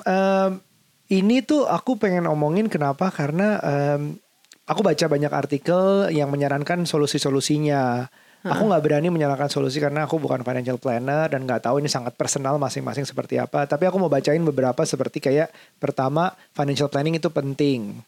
um, 0.07 0.63
ini 1.11 1.43
tuh 1.43 1.67
aku 1.67 1.99
pengen 1.99 2.25
omongin 2.31 2.71
kenapa 2.71 3.11
karena 3.11 3.59
um, 3.59 4.15
aku 4.63 4.79
baca 4.79 5.05
banyak 5.11 5.31
artikel 5.35 6.07
yang 6.09 6.31
menyarankan 6.31 6.87
solusi-solusinya 6.87 8.07
Aku 8.41 8.65
nggak 8.65 8.81
berani 8.81 9.13
menyalahkan 9.13 9.53
solusi 9.53 9.77
karena 9.77 10.09
aku 10.09 10.17
bukan 10.17 10.41
financial 10.41 10.81
planner 10.81 11.29
dan 11.29 11.45
nggak 11.45 11.61
tahu 11.61 11.77
ini 11.77 11.85
sangat 11.85 12.17
personal 12.17 12.57
masing-masing 12.57 13.05
seperti 13.05 13.37
apa. 13.37 13.69
Tapi 13.69 13.85
aku 13.85 14.01
mau 14.01 14.09
bacain 14.09 14.41
beberapa 14.41 14.81
seperti 14.81 15.21
kayak 15.21 15.53
pertama 15.77 16.33
financial 16.49 16.89
planning 16.89 17.21
itu 17.21 17.29
penting. 17.29 18.01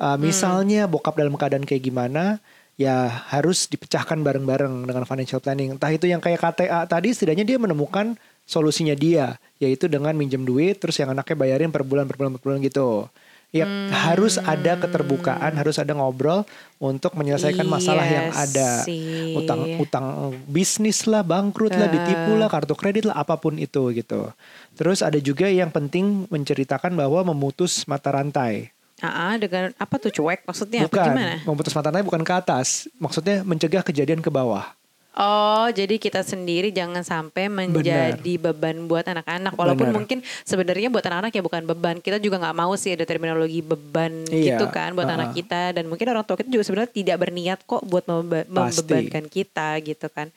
Uh, 0.00 0.16
misalnya 0.16 0.88
bokap 0.88 1.20
dalam 1.20 1.36
keadaan 1.36 1.68
kayak 1.68 1.84
gimana, 1.84 2.40
ya 2.76 3.08
harus 3.32 3.66
dipecahkan 3.72 4.20
bareng-bareng 4.20 4.84
dengan 4.84 5.04
financial 5.08 5.40
planning. 5.40 5.76
Entah 5.76 5.90
itu 5.90 6.06
yang 6.06 6.20
kayak 6.20 6.40
KTA 6.40 6.84
tadi, 6.84 7.12
setidaknya 7.12 7.44
dia 7.48 7.58
menemukan 7.60 8.14
solusinya 8.46 8.94
dia, 8.94 9.40
yaitu 9.58 9.88
dengan 9.88 10.12
minjem 10.14 10.44
duit, 10.44 10.78
terus 10.78 11.00
yang 11.00 11.10
anaknya 11.10 11.36
bayarin 11.36 11.72
per 11.72 11.82
bulan, 11.82 12.06
per 12.06 12.16
bulan, 12.20 12.36
per 12.36 12.40
bulan 12.44 12.60
gitu. 12.62 13.08
Ya 13.54 13.64
harus 13.88 14.36
ada 14.36 14.76
keterbukaan, 14.76 15.56
harus 15.56 15.80
ada 15.80 15.96
ngobrol 15.96 16.44
untuk 16.76 17.16
menyelesaikan 17.16 17.64
masalah 17.64 18.04
Iya 18.04 18.12
yang 18.12 18.28
ada. 18.36 18.70
sih. 18.84 19.32
Utang 19.32 19.60
utang 19.80 20.06
bisnis 20.44 21.08
lah, 21.08 21.24
bangkrut 21.24 21.72
lah, 21.72 21.88
ditipu 21.88 22.36
lah, 22.36 22.52
kartu 22.52 22.76
kredit 22.76 23.08
lah, 23.08 23.16
apa 23.16 23.40
pun 23.40 23.56
itu 23.56 23.96
gitu. 23.96 24.28
Terus 24.76 25.00
ada 25.00 25.16
juga 25.16 25.48
yang 25.48 25.72
penting 25.72 26.28
menceritakan 26.28 26.92
bahwa 27.00 27.32
memutus 27.32 27.88
mata 27.88 28.12
rantai. 28.12 28.75
Ah, 29.04 29.36
dengan 29.36 29.76
apa 29.76 30.00
tuh 30.00 30.08
cuek 30.08 30.48
maksudnya 30.48 30.88
apa 30.88 30.88
bukan 30.88 31.12
gimana? 31.12 31.34
memutus 31.44 31.72
mata 31.76 31.92
rantai 31.92 32.00
bukan 32.00 32.24
ke 32.24 32.32
atas, 32.32 32.88
maksudnya 32.96 33.44
mencegah 33.44 33.84
kejadian 33.84 34.24
ke 34.24 34.32
bawah. 34.32 34.72
Oh, 35.16 35.64
jadi 35.72 35.96
kita 35.96 36.20
sendiri 36.20 36.68
jangan 36.76 37.00
sampai 37.00 37.48
menjadi 37.48 38.36
beban 38.36 38.84
buat 38.84 39.00
anak-anak. 39.00 39.56
Walaupun 39.56 39.88
Benar. 39.88 39.96
mungkin 39.96 40.18
sebenarnya 40.44 40.92
buat 40.92 41.00
anak-anak 41.08 41.32
ya 41.32 41.40
bukan 41.40 41.64
beban. 41.64 42.04
Kita 42.04 42.20
juga 42.20 42.36
nggak 42.36 42.52
mau 42.52 42.76
sih 42.76 42.92
ada 42.92 43.08
terminologi 43.08 43.64
beban 43.64 44.28
Iya, 44.28 44.60
gitu 44.60 44.68
kan 44.68 44.92
buat 44.92 45.08
uh-uh. 45.08 45.16
anak 45.16 45.32
kita. 45.32 45.72
Dan 45.72 45.88
mungkin 45.88 46.12
orang 46.12 46.20
tua 46.20 46.36
kita 46.36 46.52
juga 46.52 46.68
sebenarnya 46.68 46.92
tidak 46.92 47.16
berniat 47.16 47.64
kok 47.64 47.80
buat 47.88 48.04
membe- 48.04 48.44
Pasti. 48.44 48.52
membebankan 48.84 49.24
kita 49.32 49.68
gitu 49.88 50.06
kan. 50.12 50.28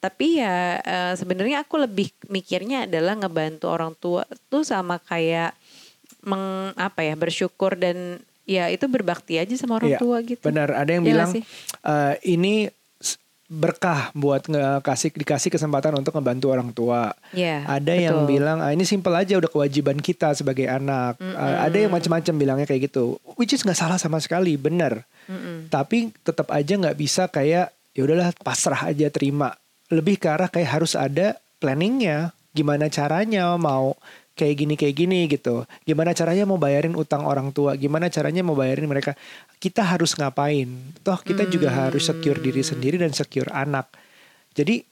Tapi 0.00 0.40
ya 0.40 0.80
eh, 0.80 1.12
sebenarnya 1.20 1.60
aku 1.60 1.84
lebih 1.84 2.08
mikirnya 2.32 2.88
adalah 2.88 3.20
ngebantu 3.20 3.68
orang 3.68 3.92
tua 3.92 4.24
tuh 4.48 4.64
sama 4.64 5.04
kayak 5.04 5.52
meng 6.24 6.72
apa 6.74 7.04
ya 7.04 7.14
bersyukur 7.14 7.76
dan 7.76 8.20
ya 8.44 8.68
itu 8.68 8.84
berbakti 8.88 9.40
aja 9.40 9.52
sama 9.56 9.80
orang 9.80 9.96
Iya, 9.96 10.00
tua 10.00 10.16
gitu. 10.20 10.44
Benar, 10.44 10.68
ada 10.72 10.90
yang 10.92 11.04
Iya 11.04 11.10
bilang 11.12 11.30
eh, 11.84 12.14
ini 12.28 12.68
berkah 13.44 14.08
buat 14.16 14.48
ngasih 14.48 15.14
dikasih 15.14 15.52
kesempatan 15.52 15.94
untuk 15.94 16.16
ngebantu 16.16 16.46
orang 16.50 16.72
tua. 16.72 17.12
Iya, 17.30 17.62
ada 17.68 17.92
yang 17.92 18.24
betul. 18.24 18.30
bilang 18.40 18.58
ah, 18.64 18.72
ini 18.72 18.82
simpel 18.88 19.12
aja 19.14 19.36
udah 19.36 19.52
kewajiban 19.52 20.00
kita 20.00 20.32
sebagai 20.32 20.64
anak. 20.66 21.20
Eh, 21.20 21.56
ada 21.60 21.76
yang 21.76 21.92
macam-macam 21.92 22.34
bilangnya 22.34 22.66
kayak 22.66 22.88
gitu. 22.90 23.20
Which 23.36 23.52
is 23.52 23.62
nggak 23.62 23.76
salah 23.76 24.00
sama 24.00 24.18
sekali, 24.18 24.56
benar. 24.56 25.04
Tapi 25.68 26.12
tetap 26.24 26.52
aja 26.52 26.72
nggak 26.76 26.96
bisa 26.96 27.28
kayak 27.28 27.72
ya 27.94 28.00
udahlah 28.04 28.32
pasrah 28.42 28.90
aja 28.90 29.08
terima. 29.12 29.54
Lebih 29.92 30.18
ke 30.18 30.28
arah 30.28 30.48
kayak 30.48 30.80
harus 30.80 30.96
ada 30.96 31.36
planningnya. 31.60 32.32
Gimana 32.54 32.86
caranya 32.86 33.54
mau 33.58 33.98
kayak 34.34 34.54
gini 34.58 34.74
kayak 34.74 34.94
gini 34.98 35.18
gitu. 35.30 35.64
Gimana 35.86 36.10
caranya 36.12 36.44
mau 36.44 36.58
bayarin 36.58 36.98
utang 36.98 37.22
orang 37.24 37.54
tua? 37.54 37.78
Gimana 37.78 38.10
caranya 38.10 38.42
mau 38.42 38.58
bayarin 38.58 38.90
mereka? 38.90 39.14
Kita 39.62 39.86
harus 39.86 40.18
ngapain? 40.18 40.66
Toh 41.00 41.18
kita 41.22 41.46
juga 41.46 41.70
harus 41.70 42.04
secure 42.04 42.42
diri 42.42 42.60
sendiri 42.60 42.98
dan 42.98 43.14
secure 43.14 43.48
anak. 43.54 43.94
Jadi 44.54 44.82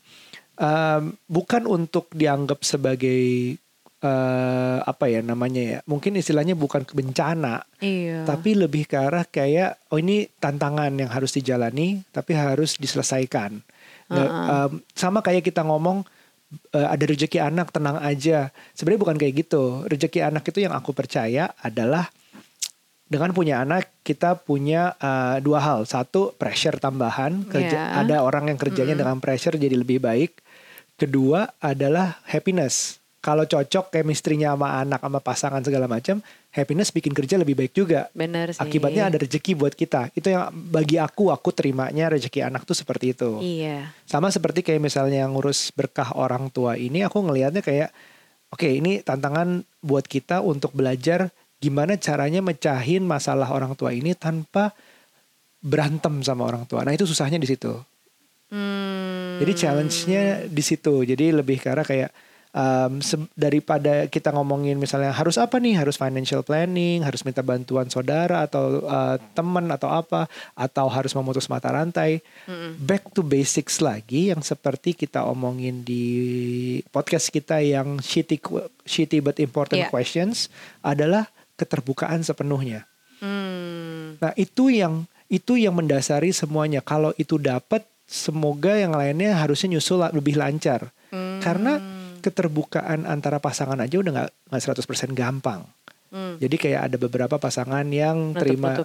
um, 0.58 1.12
bukan 1.26 1.66
untuk 1.66 2.11
dianggap 2.14 2.62
sebagai 2.62 3.54
uh, 4.02 4.78
apa 4.82 5.11
ya 5.11 5.20
namanya 5.22 5.62
ya? 5.62 5.78
Mungkin 5.87 6.18
istilahnya 6.18 6.54
bukan 6.58 6.87
bencana, 6.87 7.66
Iya. 7.82 8.22
tapi 8.26 8.54
lebih 8.54 8.87
ke 8.87 8.96
arah 8.99 9.26
kayak 9.26 9.90
oh 9.90 9.99
ini 9.99 10.30
tantangan 10.38 10.94
yang 10.94 11.11
harus 11.11 11.34
dijalani 11.34 12.02
tapi 12.14 12.34
harus 12.38 12.78
diselesaikan. 12.78 13.58
Nah, 14.12 14.28
um, 14.68 14.84
sama 14.92 15.25
kayak 15.25 15.40
kita 15.40 15.64
ngomong 15.64 16.04
uh, 16.73 16.88
ada 16.88 17.04
rezeki 17.04 17.38
anak 17.40 17.73
tenang 17.73 17.99
aja. 18.00 18.52
Sebenarnya 18.76 19.02
bukan 19.02 19.16
kayak 19.18 19.35
gitu. 19.47 19.85
Rezeki 19.88 20.21
anak 20.25 20.44
itu 20.49 20.64
yang 20.64 20.73
aku 20.76 20.92
percaya 20.92 21.52
adalah 21.61 22.09
dengan 23.12 23.37
punya 23.37 23.61
anak 23.61 23.92
kita 24.00 24.40
punya 24.40 24.97
uh, 24.97 25.37
dua 25.44 25.61
hal. 25.61 25.85
Satu 25.85 26.32
pressure 26.37 26.80
tambahan 26.80 27.44
kerja 27.44 27.92
Ya. 27.92 28.00
ada 28.00 28.25
orang 28.25 28.49
yang 28.49 28.56
kerjanya 28.56 28.97
dengan 28.97 29.21
pressure 29.21 29.61
jadi 29.61 29.76
lebih 29.76 30.00
baik. 30.00 30.40
Kedua 30.97 31.49
adalah 31.61 32.21
happiness. 32.25 33.00
Kalau 33.23 33.47
cocok 33.47 33.94
chemistry-nya 33.94 34.56
sama 34.56 34.82
anak 34.82 34.99
sama 34.99 35.21
pasangan 35.23 35.62
segala 35.62 35.87
macam, 35.87 36.18
happiness 36.52 36.92
bikin 36.92 37.16
kerja 37.16 37.40
lebih 37.40 37.56
baik 37.56 37.73
juga. 37.73 38.12
Bener 38.12 38.52
sih. 38.52 38.61
Akibatnya 38.61 39.09
ada 39.09 39.16
rezeki 39.16 39.56
buat 39.56 39.73
kita. 39.73 40.12
Itu 40.12 40.30
yang 40.30 40.52
bagi 40.52 41.00
aku 41.00 41.32
aku 41.32 41.50
terimanya 41.50 42.12
rezeki 42.12 42.44
anak 42.44 42.68
tuh 42.68 42.76
seperti 42.76 43.16
itu. 43.16 43.40
Iya. 43.40 43.90
Sama 44.04 44.28
seperti 44.28 44.61
kayak 44.61 44.85
misalnya 44.85 45.25
ngurus 45.26 45.73
berkah 45.73 46.12
orang 46.12 46.52
tua 46.52 46.76
ini 46.76 47.02
aku 47.02 47.25
ngelihatnya 47.25 47.64
kayak 47.64 47.88
oke 48.52 48.68
ini 48.68 49.00
tantangan 49.00 49.64
buat 49.80 50.04
kita 50.04 50.44
untuk 50.44 50.76
belajar 50.76 51.32
gimana 51.56 51.97
caranya 51.97 52.44
mecahin 52.44 53.06
masalah 53.09 53.49
orang 53.49 53.73
tua 53.73 53.97
ini 53.97 54.12
tanpa 54.12 54.76
berantem 55.62 56.21
sama 56.21 56.44
orang 56.44 56.66
tua. 56.66 56.82
Nah, 56.82 56.92
itu 56.92 57.06
susahnya 57.06 57.38
di 57.38 57.47
situ. 57.47 57.71
Hmm. 58.50 59.38
Jadi 59.40 59.52
challenge-nya 59.56 60.23
di 60.50 60.62
situ. 60.62 61.06
Jadi 61.06 61.32
lebih 61.32 61.62
ke 61.62 61.71
arah 61.71 61.87
kayak 61.87 62.11
um, 62.52 63.00
daripada 63.35 64.06
kita 64.06 64.30
ngomongin 64.32 64.76
misalnya 64.76 65.11
harus 65.12 65.40
apa 65.40 65.59
nih, 65.59 65.80
harus 65.80 65.97
financial 65.97 66.44
planning, 66.44 67.02
harus 67.02 67.25
minta 67.25 67.40
bantuan 67.40 67.88
saudara 67.88 68.44
atau 68.44 68.85
uh, 68.85 69.16
teman 69.32 69.68
atau 69.73 69.88
apa, 69.90 70.28
atau 70.56 70.87
harus 70.88 71.12
memutus 71.16 71.49
mata 71.49 71.73
rantai. 71.73 72.21
Back 72.78 73.12
to 73.16 73.25
basics 73.25 73.80
lagi 73.80 74.30
yang 74.30 74.44
seperti 74.44 74.94
kita 74.94 75.25
omongin 75.26 75.82
di 75.82 76.04
podcast 76.92 77.32
kita 77.32 77.59
yang 77.64 77.99
shitty 77.99 78.38
shitty 78.85 79.18
but 79.25 79.40
important 79.40 79.88
Iya. 79.88 79.90
questions 79.90 80.52
adalah 80.85 81.26
keterbukaan 81.56 82.23
sepenuhnya. 82.23 82.85
Hmm. 83.23 84.18
Nah 84.21 84.32
itu 84.37 84.68
yang 84.68 85.09
itu 85.32 85.56
yang 85.56 85.73
mendasari 85.73 86.35
semuanya. 86.35 86.85
Kalau 86.85 87.16
itu 87.16 87.40
dapat, 87.40 87.87
semoga 88.04 88.76
yang 88.76 88.92
lainnya 88.92 89.32
harusnya 89.40 89.78
nyusul 89.78 90.04
lebih 90.12 90.37
lancar. 90.37 90.92
Hmm. 91.09 91.40
Karena 91.40 91.80
keterbukaan 92.23 93.05
antara 93.05 93.43
pasangan 93.43 93.76
aja 93.76 93.99
udah 93.99 94.12
nggak 94.14 94.31
nggak 94.49 94.62
100% 94.62 95.12
gampang. 95.12 95.67
Hmm. 96.12 96.37
Jadi 96.38 96.57
kayak 96.61 96.81
ada 96.93 96.97
beberapa 96.97 97.37
pasangan 97.37 97.83
yang 97.88 98.37
terima 98.37 98.76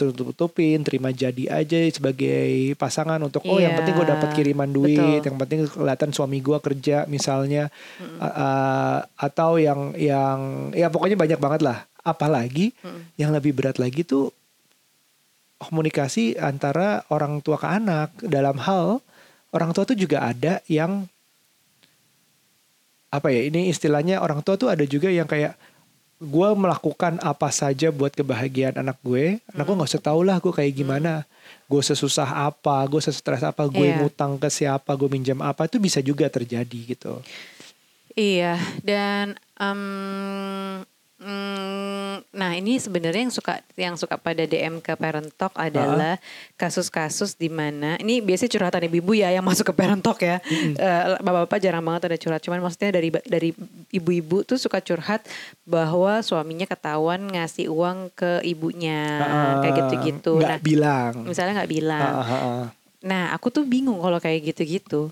tutup-tutupin, 0.00 0.80
terima 0.80 1.12
jadi 1.12 1.60
aja 1.60 1.76
sebagai 1.92 2.72
pasangan 2.80 3.20
untuk 3.20 3.44
oh 3.44 3.60
yang 3.60 3.76
Iya, 3.76 3.78
penting 3.84 3.94
gue 4.00 4.08
dapat 4.08 4.28
kiriman 4.32 4.70
duit, 4.72 4.96
betul. 4.96 5.28
yang 5.28 5.36
penting 5.36 5.60
kelihatan 5.68 6.10
suami 6.16 6.40
gue 6.40 6.56
kerja 6.56 7.04
misalnya, 7.04 7.68
A- 8.16 8.32
a- 8.32 9.00
atau 9.20 9.60
yang 9.60 9.92
yang 10.00 10.72
ya 10.72 10.88
pokoknya 10.88 11.20
banyak 11.20 11.36
banget 11.36 11.60
lah. 11.60 11.84
Apalagi 12.00 12.72
yang 13.20 13.28
lebih 13.28 13.52
berat 13.52 13.76
lagi 13.76 14.00
tuh 14.08 14.32
komunikasi 15.60 16.40
antara 16.40 17.04
orang 17.12 17.44
tua 17.44 17.60
ke 17.60 17.68
anak 17.68 18.16
dalam 18.24 18.56
hal 18.56 19.04
orang 19.52 19.76
tua 19.76 19.84
tuh 19.84 19.98
juga 19.98 20.24
ada 20.24 20.64
yang 20.64 21.04
apa 23.10 23.28
ya 23.28 23.42
ini 23.44 23.68
istilahnya 23.68 24.22
orang 24.22 24.38
tua 24.40 24.54
tuh 24.54 24.70
ada 24.70 24.86
juga 24.86 25.10
yang 25.10 25.26
kayak 25.26 25.58
gue 26.20 26.48
melakukan 26.52 27.16
apa 27.24 27.48
saja 27.48 27.88
buat 27.88 28.12
kebahagiaan 28.12 28.76
anak 28.76 29.00
gue 29.00 29.40
anak 29.50 29.64
gue 29.64 29.74
nggak 29.74 29.90
usah 29.90 30.04
tahu 30.04 30.20
lah 30.22 30.36
gue 30.38 30.52
kayak 30.52 30.74
gimana. 30.74 31.24
Gue 31.66 31.80
sesusah 31.80 32.50
apa 32.50 32.82
gue 32.86 33.00
sestres 33.00 33.42
apa 33.42 33.62
gue 33.66 33.88
Iya. 33.88 33.98
ngutang 34.02 34.36
ke 34.36 34.46
siapa 34.46 34.94
gue 34.94 35.08
minjam 35.08 35.38
apa 35.40 35.64
itu 35.66 35.78
bisa 35.78 35.98
juga 35.98 36.26
terjadi 36.26 36.78
gitu. 36.94 37.18
Iya, 38.12 38.58
dan 38.82 39.38
em, 39.54 40.82
mm, 41.20 42.32
nah 42.32 42.56
ini 42.56 42.80
sebenarnya 42.80 43.28
yang 43.28 43.34
suka 43.34 43.54
yang 43.76 43.94
suka 44.00 44.16
pada 44.16 44.42
DM 44.48 44.80
ke 44.80 44.96
Parent 44.96 45.28
Talk 45.36 45.52
adalah 45.54 46.16
kasus-kasus 46.56 47.36
di 47.36 47.52
mana 47.52 48.00
ini 48.00 48.24
biasanya 48.24 48.50
curhatan 48.56 48.88
ibu-ibu 48.88 49.12
ya 49.14 49.28
yang 49.30 49.44
masuk 49.50 49.70
ke 49.70 49.74
Parent 49.76 50.00
Talk 50.00 50.18
ya. 50.24 50.40
Eh, 50.50 51.02
Bapak-bapak 51.20 51.60
jarang 51.60 51.84
banget 51.84 52.10
ada 52.10 52.16
curhat, 52.16 52.40
cuman 52.40 52.64
maksudnya 52.64 52.90
dari 52.96 53.08
dari 53.28 53.50
ibu-ibu 53.92 54.42
tuh 54.42 54.56
suka 54.56 54.80
curhat 54.80 55.22
bahwa 55.68 56.24
suaminya 56.24 56.64
ketahuan 56.64 57.28
ngasih 57.28 57.68
uang 57.68 58.10
ke 58.16 58.40
ibunya 58.42 59.20
kayak 59.60 59.74
gitu-gitu. 59.86 60.40
nggak 60.40 60.60
Nah, 60.60 60.64
bilang 60.64 61.12
misalnya 61.28 61.62
nggak 61.62 61.70
bilang. 61.70 62.12
Ah, 62.16 62.32
ah. 62.32 62.64
Nah, 63.00 63.32
aku 63.32 63.48
tuh 63.48 63.64
bingung 63.64 64.00
kalau 64.00 64.20
kayak 64.20 64.52
gitu-gitu. 64.52 65.08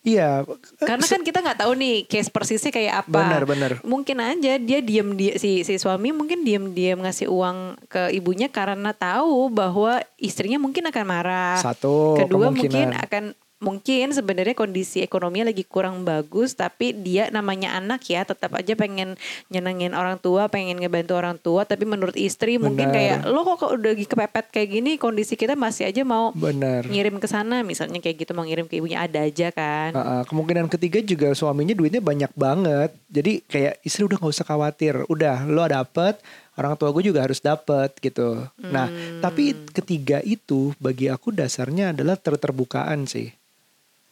Iya 0.00 0.42
Karena 0.80 1.04
kan 1.04 1.20
kita 1.20 1.38
nggak 1.44 1.58
tahu 1.60 1.72
nih 1.76 2.08
case 2.08 2.32
persisnya 2.32 2.72
kayak 2.72 3.04
apa. 3.04 3.20
Benar, 3.20 3.42
benar. 3.44 3.70
Mungkin 3.84 4.16
aja 4.16 4.56
dia 4.56 4.78
diem 4.80 5.12
dia 5.12 5.36
si 5.36 5.60
si 5.60 5.76
suami 5.76 6.10
mungkin 6.10 6.40
diem 6.40 6.72
diem 6.72 6.96
ngasih 6.96 7.28
uang 7.28 7.76
ke 7.88 8.08
ibunya 8.16 8.48
karena 8.48 8.96
tahu 8.96 9.52
bahwa 9.52 10.00
istrinya 10.16 10.56
mungkin 10.56 10.88
akan 10.88 11.04
marah. 11.04 11.60
Satu, 11.60 12.16
Kedua 12.16 12.48
kemungkinan. 12.48 12.56
mungkin 12.56 12.88
akan 12.96 13.24
mungkin 13.60 14.10
sebenarnya 14.10 14.58
kondisi 14.58 15.04
ekonominya 15.04 15.54
lagi 15.54 15.62
kurang 15.62 16.02
bagus 16.02 16.58
tapi 16.58 16.90
dia 16.90 17.30
namanya 17.30 17.78
anak 17.78 18.02
ya 18.10 18.26
tetap 18.26 18.56
aja 18.58 18.74
pengen 18.74 19.14
nyenengin 19.52 19.94
orang 19.94 20.18
tua 20.18 20.50
pengen 20.50 20.80
ngebantu 20.82 21.14
orang 21.14 21.36
tua 21.38 21.62
tapi 21.68 21.86
menurut 21.86 22.16
istri 22.18 22.58
mungkin 22.58 22.90
Benar. 22.90 22.96
kayak 22.96 23.18
lo 23.30 23.46
kok 23.46 23.70
udah 23.70 23.92
kepepet 23.94 24.46
kayak 24.50 24.68
gini 24.74 24.90
kondisi 24.98 25.38
kita 25.38 25.54
masih 25.54 25.86
aja 25.86 26.02
mau 26.02 26.34
benar 26.34 26.88
ngirim 26.88 27.22
ke 27.22 27.28
sana 27.30 27.62
misalnya 27.62 28.02
kayak 28.02 28.26
gitu 28.26 28.32
mau 28.34 28.42
ngirim 28.42 28.66
ke 28.66 28.80
ibunya 28.80 29.04
ada 29.04 29.22
aja 29.22 29.52
kan 29.54 29.92
Ah, 30.00 30.00
ah. 30.00 30.22
kemungkinan 30.24 30.72
ketiga 30.72 31.04
juga 31.04 31.28
suaminya 31.36 31.76
duitnya 31.76 32.00
banyak 32.00 32.32
banget. 32.32 32.90
Jadi 33.12 33.44
kayak 33.44 33.84
istri 33.84 34.08
udah 34.08 34.16
nggak 34.16 34.32
usah 34.32 34.46
khawatir. 34.48 34.94
Udah 35.12 35.44
lo 35.44 35.68
dapet, 35.68 36.16
orang 36.56 36.74
tua 36.80 36.88
gue 36.96 37.04
juga 37.04 37.20
harus 37.20 37.44
dapet 37.44 37.92
gitu. 38.00 38.48
Nah, 38.64 38.88
tapi 39.20 39.52
ketiga 39.76 40.24
itu 40.24 40.72
bagi 40.80 41.12
aku 41.12 41.36
dasarnya 41.36 41.92
adalah 41.92 42.16
terterbukaan 42.16 43.04
sih. 43.04 43.39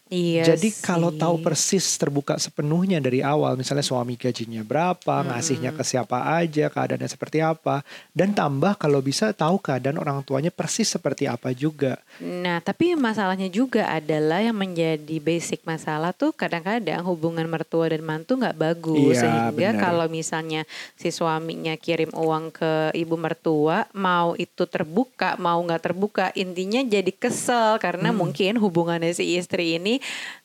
Iya 0.09 0.57
Jadi 0.57 0.73
kalau 0.81 1.13
tahu 1.13 1.45
persis 1.45 1.85
terbuka 2.01 2.41
sepenuhnya 2.41 2.97
dari 2.97 3.21
awal, 3.21 3.61
misalnya 3.61 3.85
suami 3.85 4.17
gajinya 4.17 4.65
berapa, 4.65 5.21
ngasihnya 5.21 5.77
ke 5.77 5.85
siapa 5.85 6.41
aja, 6.41 6.73
keadaannya 6.73 7.05
seperti 7.05 7.45
apa, 7.45 7.85
dan 8.17 8.33
tambah 8.33 8.73
kalau 8.81 9.05
bisa 9.05 9.37
tahu 9.37 9.61
keadaan 9.61 10.01
orang 10.01 10.25
tuanya 10.25 10.49
persis 10.49 10.89
seperti 10.89 11.29
apa 11.29 11.53
juga. 11.53 12.01
Nah, 12.19 12.65
tapi 12.65 12.97
masalahnya 12.97 13.53
juga 13.53 13.85
adalah 13.85 14.41
yang 14.41 14.57
menjadi 14.57 15.21
basic 15.21 15.69
masalah 15.69 16.17
tuh 16.17 16.33
kadang-kadang 16.33 17.05
hubungan 17.05 17.45
mertua 17.45 17.93
dan 17.93 18.01
mantu 18.01 18.41
nggak 18.41 18.57
bagus 18.57 19.13
Iya, 19.13 19.29
sehingga 19.29 19.77
benar. 19.77 19.83
kalau 19.85 20.07
misalnya 20.09 20.65
si 20.97 21.13
suaminya 21.13 21.77
kirim 21.77 22.17
uang 22.17 22.49
ke 22.49 22.97
ibu 22.97 23.21
mertua, 23.21 23.85
mau 23.93 24.33
itu 24.35 24.65
terbuka, 24.65 25.37
mau 25.37 25.61
nggak 25.61 25.85
terbuka, 25.85 26.33
intinya 26.33 26.81
jadi 26.81 27.13
kesel 27.13 27.77
karena 27.77 28.09
Hmm. 28.09 28.25
mungkin 28.25 28.57
hubungannya 28.57 29.13
si 29.13 29.37
istri 29.37 29.77
ini 29.77 29.98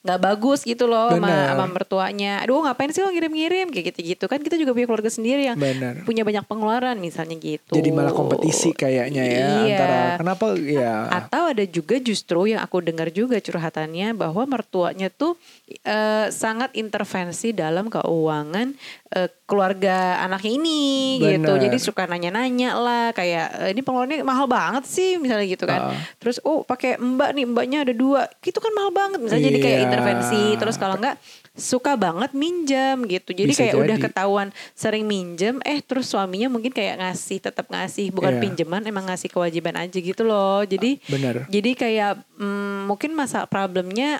nggak 0.04 0.20
bagus 0.20 0.60
gitu 0.62 0.84
loh 0.84 1.08
sama, 1.10 1.32
sama 1.48 1.64
mertuanya. 1.66 2.44
Aduh, 2.44 2.60
ngapain 2.60 2.90
sih 2.90 3.00
lo 3.00 3.08
ngirim-ngirim 3.08 3.68
kayak 3.68 3.84
gitu-gitu 3.90 4.24
kan 4.24 4.38
kita 4.38 4.54
juga 4.54 4.70
punya 4.70 4.84
keluarga 4.84 5.08
sendiri 5.08 5.42
yang 5.44 5.56
Benar. 5.56 6.04
punya 6.04 6.22
banyak 6.22 6.44
pengeluaran 6.44 6.96
misalnya 6.98 7.36
gitu. 7.36 7.72
Jadi 7.72 7.88
malah 7.88 8.12
kompetisi 8.12 8.70
kayaknya 8.70 9.22
ya 9.22 9.32
Iya. 9.34 9.50
antara 9.64 9.98
kenapa 10.18 10.46
ya 10.56 10.94
Atau 11.08 11.42
ada 11.48 11.64
juga 11.64 11.96
justru 11.96 12.46
yang 12.46 12.60
aku 12.60 12.80
dengar 12.80 13.08
juga 13.08 13.38
curhatannya 13.38 14.12
bahwa 14.12 14.44
mertuanya 14.44 15.08
tuh 15.08 15.40
eh, 15.80 16.28
sangat 16.28 16.74
intervensi 16.74 17.50
dalam 17.50 17.88
keuangan 17.88 18.76
eh, 19.10 19.28
keluarga 19.44 20.20
anaknya 20.20 20.52
ini 20.54 20.82
gitu. 21.18 21.44
Benar. 21.48 21.62
Jadi 21.62 21.76
suka 21.78 22.02
nanya-nanya 22.04 22.70
lah 22.74 23.04
kayak 23.10 23.46
"Eh, 23.60 23.70
ini 23.72 23.80
pengeluarannya 23.80 24.20
mahal 24.20 24.44
banget 24.44 24.84
sih 24.84 25.16
misalnya 25.16 25.46
gitu 25.46 25.64
kan. 25.64 25.92
Ah. 25.92 25.98
Terus 26.18 26.40
oh 26.42 26.60
pakai 26.62 26.96
mbak 26.96 27.30
nih 27.32 27.44
mbaknya 27.46 27.78
ada 27.82 27.92
dua, 27.92 28.24
itu 28.40 28.56
kan 28.56 28.72
mahal 28.72 28.90
banget 28.90 29.18
misalnya 29.20 29.43
jadi 29.44 29.58
kayak 29.58 29.76
Iya. 29.76 29.86
intervensi. 29.86 30.44
Terus 30.54 30.76
kalau 30.76 30.96
enggak 30.96 31.16
suka 31.54 31.94
banget 31.94 32.34
minjam 32.34 33.04
gitu. 33.04 33.30
Jadi 33.30 33.46
Bisa 33.46 33.60
kayak 33.62 33.74
udah 33.76 33.96
jadi. 33.96 34.04
ketahuan 34.04 34.48
sering 34.74 35.04
minjem 35.04 35.62
eh 35.62 35.78
terus 35.78 36.06
suaminya 36.06 36.48
mungkin 36.48 36.68
kayak 36.68 36.98
ngasih 36.98 37.38
tetap 37.40 37.68
ngasih 37.68 38.10
bukan 38.10 38.36
Iya. 38.36 38.42
pinjaman 38.42 38.82
emang 38.84 39.06
ngasih 39.06 39.28
kewajiban 39.28 39.74
aja 39.74 39.94
gitu 39.94 40.22
loh. 40.22 40.62
Jadi 40.62 40.98
benar. 41.06 41.46
jadi 41.46 41.70
kayak 41.72 42.12
mm, 42.34 42.86
mungkin 42.86 43.12
masa 43.12 43.46
problemnya 43.46 44.18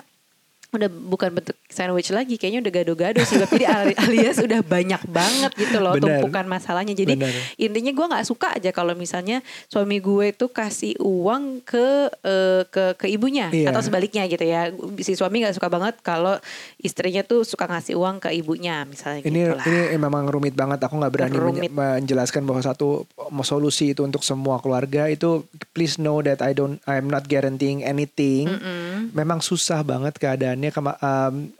udah 0.77 0.91
bukan 0.91 1.31
bentuk 1.33 1.55
sandwich 1.67 2.11
lagi 2.11 2.35
kayaknya 2.35 2.61
udah 2.61 2.73
gado-gado 2.73 3.21
sih 3.23 3.37
tapi 3.37 3.63
dia 3.63 3.71
alias 3.95 4.39
udah 4.39 4.61
banyak 4.61 5.03
banget 5.07 5.53
gitu 5.55 5.79
loh 5.79 5.95
Benar. 5.95 6.21
tumpukan 6.21 6.45
masalahnya 6.45 6.93
jadi 6.93 7.15
Benar. 7.15 7.33
intinya 7.57 7.91
gue 7.91 8.07
nggak 8.09 8.25
suka 8.25 8.49
aja 8.53 8.71
kalau 8.71 8.93
misalnya 8.93 9.39
suami 9.67 9.99
gue 9.99 10.31
tuh 10.31 10.49
kasih 10.49 10.95
uang 10.99 11.63
ke 11.63 11.87
eh, 12.21 12.63
ke 12.67 12.85
ke 12.95 13.07
ibunya 13.09 13.47
Iya. 13.47 13.71
atau 13.71 13.81
sebaliknya 13.81 14.27
gitu 14.27 14.43
ya 14.43 14.71
si 14.99 15.15
suami 15.15 15.41
nggak 15.41 15.55
suka 15.55 15.69
banget 15.69 15.95
kalau 16.01 16.39
istrinya 16.79 17.23
tuh 17.23 17.43
suka 17.43 17.67
ngasih 17.67 17.95
uang 17.95 18.19
ke 18.19 18.33
ibunya 18.33 18.83
misalnya 18.85 19.23
Ini 19.23 19.31
gitu 19.31 19.55
lah. 19.55 19.65
ini 19.65 19.97
memang 19.97 20.27
rumit 20.27 20.53
banget. 20.53 20.81
Aku 20.81 20.97
nggak 20.97 21.13
berani 21.13 21.37
Rumit. 21.37 21.71
menjelaskan 21.71 22.43
bahwa 22.43 22.61
satu 22.61 23.07
solusi 23.41 23.93
itu 23.93 24.01
untuk 24.01 24.21
semua 24.21 24.59
keluarga 24.59 25.07
itu 25.07 25.45
please 25.71 25.97
know 25.97 26.19
that 26.19 26.41
I 26.41 26.51
don't 26.51 26.81
I'm 26.85 27.07
not 27.07 27.25
guaranteeing 27.25 27.83
anything. 27.83 28.49
Memang 29.13 29.45
susah 29.45 29.85
banget 29.85 30.17
keadaannya 30.17 30.71
Kema- 30.73 31.01
um, 31.03 31.51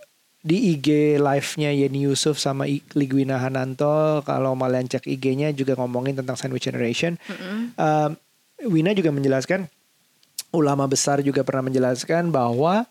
di 0.45 0.77
IG 0.77 1.17
live-nya 1.17 1.73
Yeni 1.73 2.05
Yusuf 2.05 2.37
sama 2.37 2.69
I- 2.69 2.85
Ligwina 2.93 3.41
Hananto 3.41 4.21
kalau 4.29 4.53
kalian 4.53 4.89
cek 4.89 5.09
IG-nya 5.09 5.57
juga 5.57 5.73
ngomongin 5.77 6.21
tentang 6.21 6.37
sandwich 6.37 6.69
generation. 6.69 7.17
Um, 7.81 8.17
Wina 8.65 8.93
juga 8.93 9.09
menjelaskan 9.11 9.67
ulama 10.55 10.87
besar 10.87 11.25
juga 11.25 11.43
pernah 11.43 11.67
menjelaskan 11.67 12.31
bahwa 12.31 12.87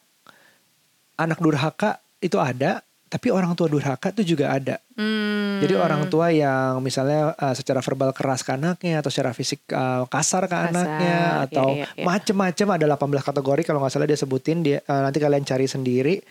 anak 1.15 1.39
durhaka 1.39 2.01
itu 2.19 2.35
ada, 2.41 2.81
tapi 3.13 3.29
orang 3.29 3.53
tua 3.53 3.69
durhaka 3.69 4.09
itu 4.09 4.33
juga 4.33 4.49
ada. 4.57 4.81
Hmm. 4.97 5.61
Jadi 5.61 5.77
orang 5.77 6.09
tua 6.09 6.33
yang 6.33 6.81
misalnya 6.81 7.37
uh, 7.37 7.53
secara 7.53 7.77
verbal 7.85 8.09
keras 8.09 8.41
ke 8.41 8.57
anaknya 8.57 9.05
atau 9.05 9.13
secara 9.13 9.37
fisik 9.37 9.69
uh, 9.69 10.09
kasar 10.09 10.49
ke 10.49 10.57
Kasar, 10.57 10.73
anaknya 10.73 11.17
iya, 11.21 11.45
atau 11.45 11.67
iya, 11.77 11.85
iya. 11.93 12.05
macem-macem 12.09 12.67
ada 12.73 12.89
18 12.89 13.21
kategori 13.21 13.61
kalau 13.69 13.85
nggak 13.85 13.93
salah 13.93 14.09
dia 14.09 14.17
sebutin 14.17 14.65
dia 14.65 14.81
uh, 14.89 15.05
nanti 15.05 15.21
kalian 15.21 15.45
cari 15.45 15.69
sendiri. 15.69 16.25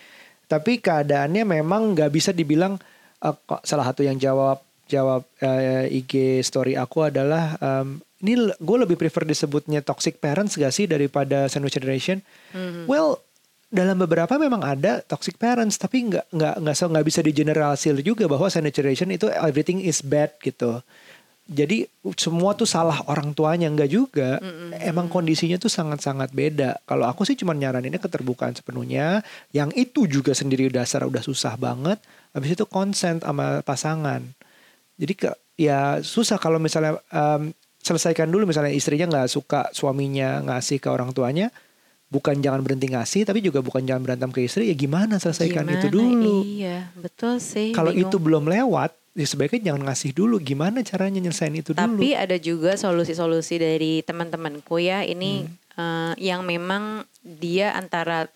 Tapi 0.50 0.82
keadaannya 0.82 1.46
memang 1.46 1.94
nggak 1.94 2.10
bisa 2.10 2.34
dibilang 2.34 2.74
uh, 3.22 3.34
kok 3.46 3.62
salah 3.62 3.86
satu 3.86 4.02
yang 4.02 4.18
jawab 4.18 4.58
jawab 4.90 5.22
uh, 5.38 5.86
IG 5.86 6.42
story 6.42 6.74
aku 6.74 7.06
adalah 7.06 7.54
um, 7.62 8.02
ini 8.26 8.50
gue 8.58 8.76
lebih 8.82 8.98
prefer 8.98 9.22
disebutnya 9.22 9.86
toxic 9.86 10.18
parents 10.18 10.58
gak 10.58 10.74
sih 10.74 10.90
daripada 10.90 11.46
sandwich 11.46 11.78
generation? 11.78 12.26
Hmm. 12.50 12.90
Well 12.90 13.22
dalam 13.72 13.96
beberapa 13.96 14.36
memang 14.36 14.60
ada 14.60 15.00
toxic 15.00 15.40
parents 15.40 15.80
tapi 15.80 16.04
nggak 16.04 16.28
nggak 16.28 16.54
nggak 16.60 16.76
so 16.76 16.92
nggak 16.92 17.06
bisa 17.08 17.24
digeneralisir 17.24 17.96
juga 18.04 18.28
bahwa 18.28 18.52
generation 18.52 19.08
itu 19.08 19.32
everything 19.32 19.80
is 19.80 20.04
bad 20.04 20.36
gitu. 20.44 20.84
Jadi 21.42 21.84
semua 22.14 22.54
tuh 22.54 22.68
salah 22.70 23.02
orang 23.10 23.34
tuanya 23.34 23.66
nggak 23.66 23.90
juga. 23.90 24.38
Emang 24.78 25.10
kondisinya 25.10 25.58
tuh 25.58 25.72
sangat-sangat 25.72 26.30
beda. 26.30 26.78
Kalau 26.86 27.08
aku 27.08 27.26
sih 27.26 27.34
cuma 27.34 27.50
nyaraninnya 27.52 27.98
keterbukaan 27.98 28.54
sepenuhnya. 28.54 29.26
Yang 29.50 29.70
itu 29.74 30.00
juga 30.06 30.32
sendiri 30.38 30.70
dasar 30.70 31.02
udah 31.02 31.20
susah 31.20 31.58
banget. 31.58 31.98
Habis 32.30 32.54
itu 32.54 32.64
consent 32.68 33.26
sama 33.26 33.58
pasangan. 33.66 34.22
Jadi 34.96 35.12
ke, 35.18 35.30
ya 35.58 35.98
susah 35.98 36.38
kalau 36.38 36.62
misalnya 36.62 37.02
em, 37.10 37.50
selesaikan 37.82 38.30
dulu 38.30 38.46
misalnya 38.46 38.70
istrinya 38.70 39.10
nggak 39.10 39.28
suka 39.28 39.60
suaminya 39.74 40.46
ngasih 40.46 40.78
ke 40.78 40.88
orang 40.88 41.10
tuanya. 41.10 41.50
Bukan 42.12 42.36
jangan 42.38 42.60
berhenti 42.60 42.92
ngasih, 42.92 43.24
tapi 43.24 43.40
juga 43.40 43.64
bukan 43.64 43.80
jangan 43.82 44.04
berantem 44.04 44.28
ke 44.28 44.44
istri. 44.44 44.68
Ya 44.68 44.76
gimana 44.76 45.16
selesaikan 45.16 45.64
itu 45.66 45.88
Gimana? 45.88 45.96
dulu. 45.96 46.36
Iya, 46.44 46.92
betul 46.92 47.40
sih. 47.40 47.72
Kalau 47.72 47.88
itu 47.88 48.20
belum 48.20 48.44
lewat, 48.44 48.92
ya 49.12 49.24
sebaiknya 49.24 49.72
jangan 49.72 49.88
ngasih 49.88 50.12
dulu. 50.12 50.36
Gimana 50.36 50.84
caranya 50.84 51.16
nyelesain 51.18 51.56
itu 51.56 51.72
dulu? 51.72 51.80
Tapi 51.80 52.12
ada 52.12 52.36
juga 52.36 52.76
solusi-solusi 52.76 53.56
dari 53.56 54.04
teman-temanku 54.04 54.76
ya. 54.76 55.00
Ini 55.00 55.32
Hmm. 55.40 55.56
eh, 55.72 56.12
yang 56.20 56.44
memang 56.44 57.00
dia 57.24 57.72
antara 57.72 58.28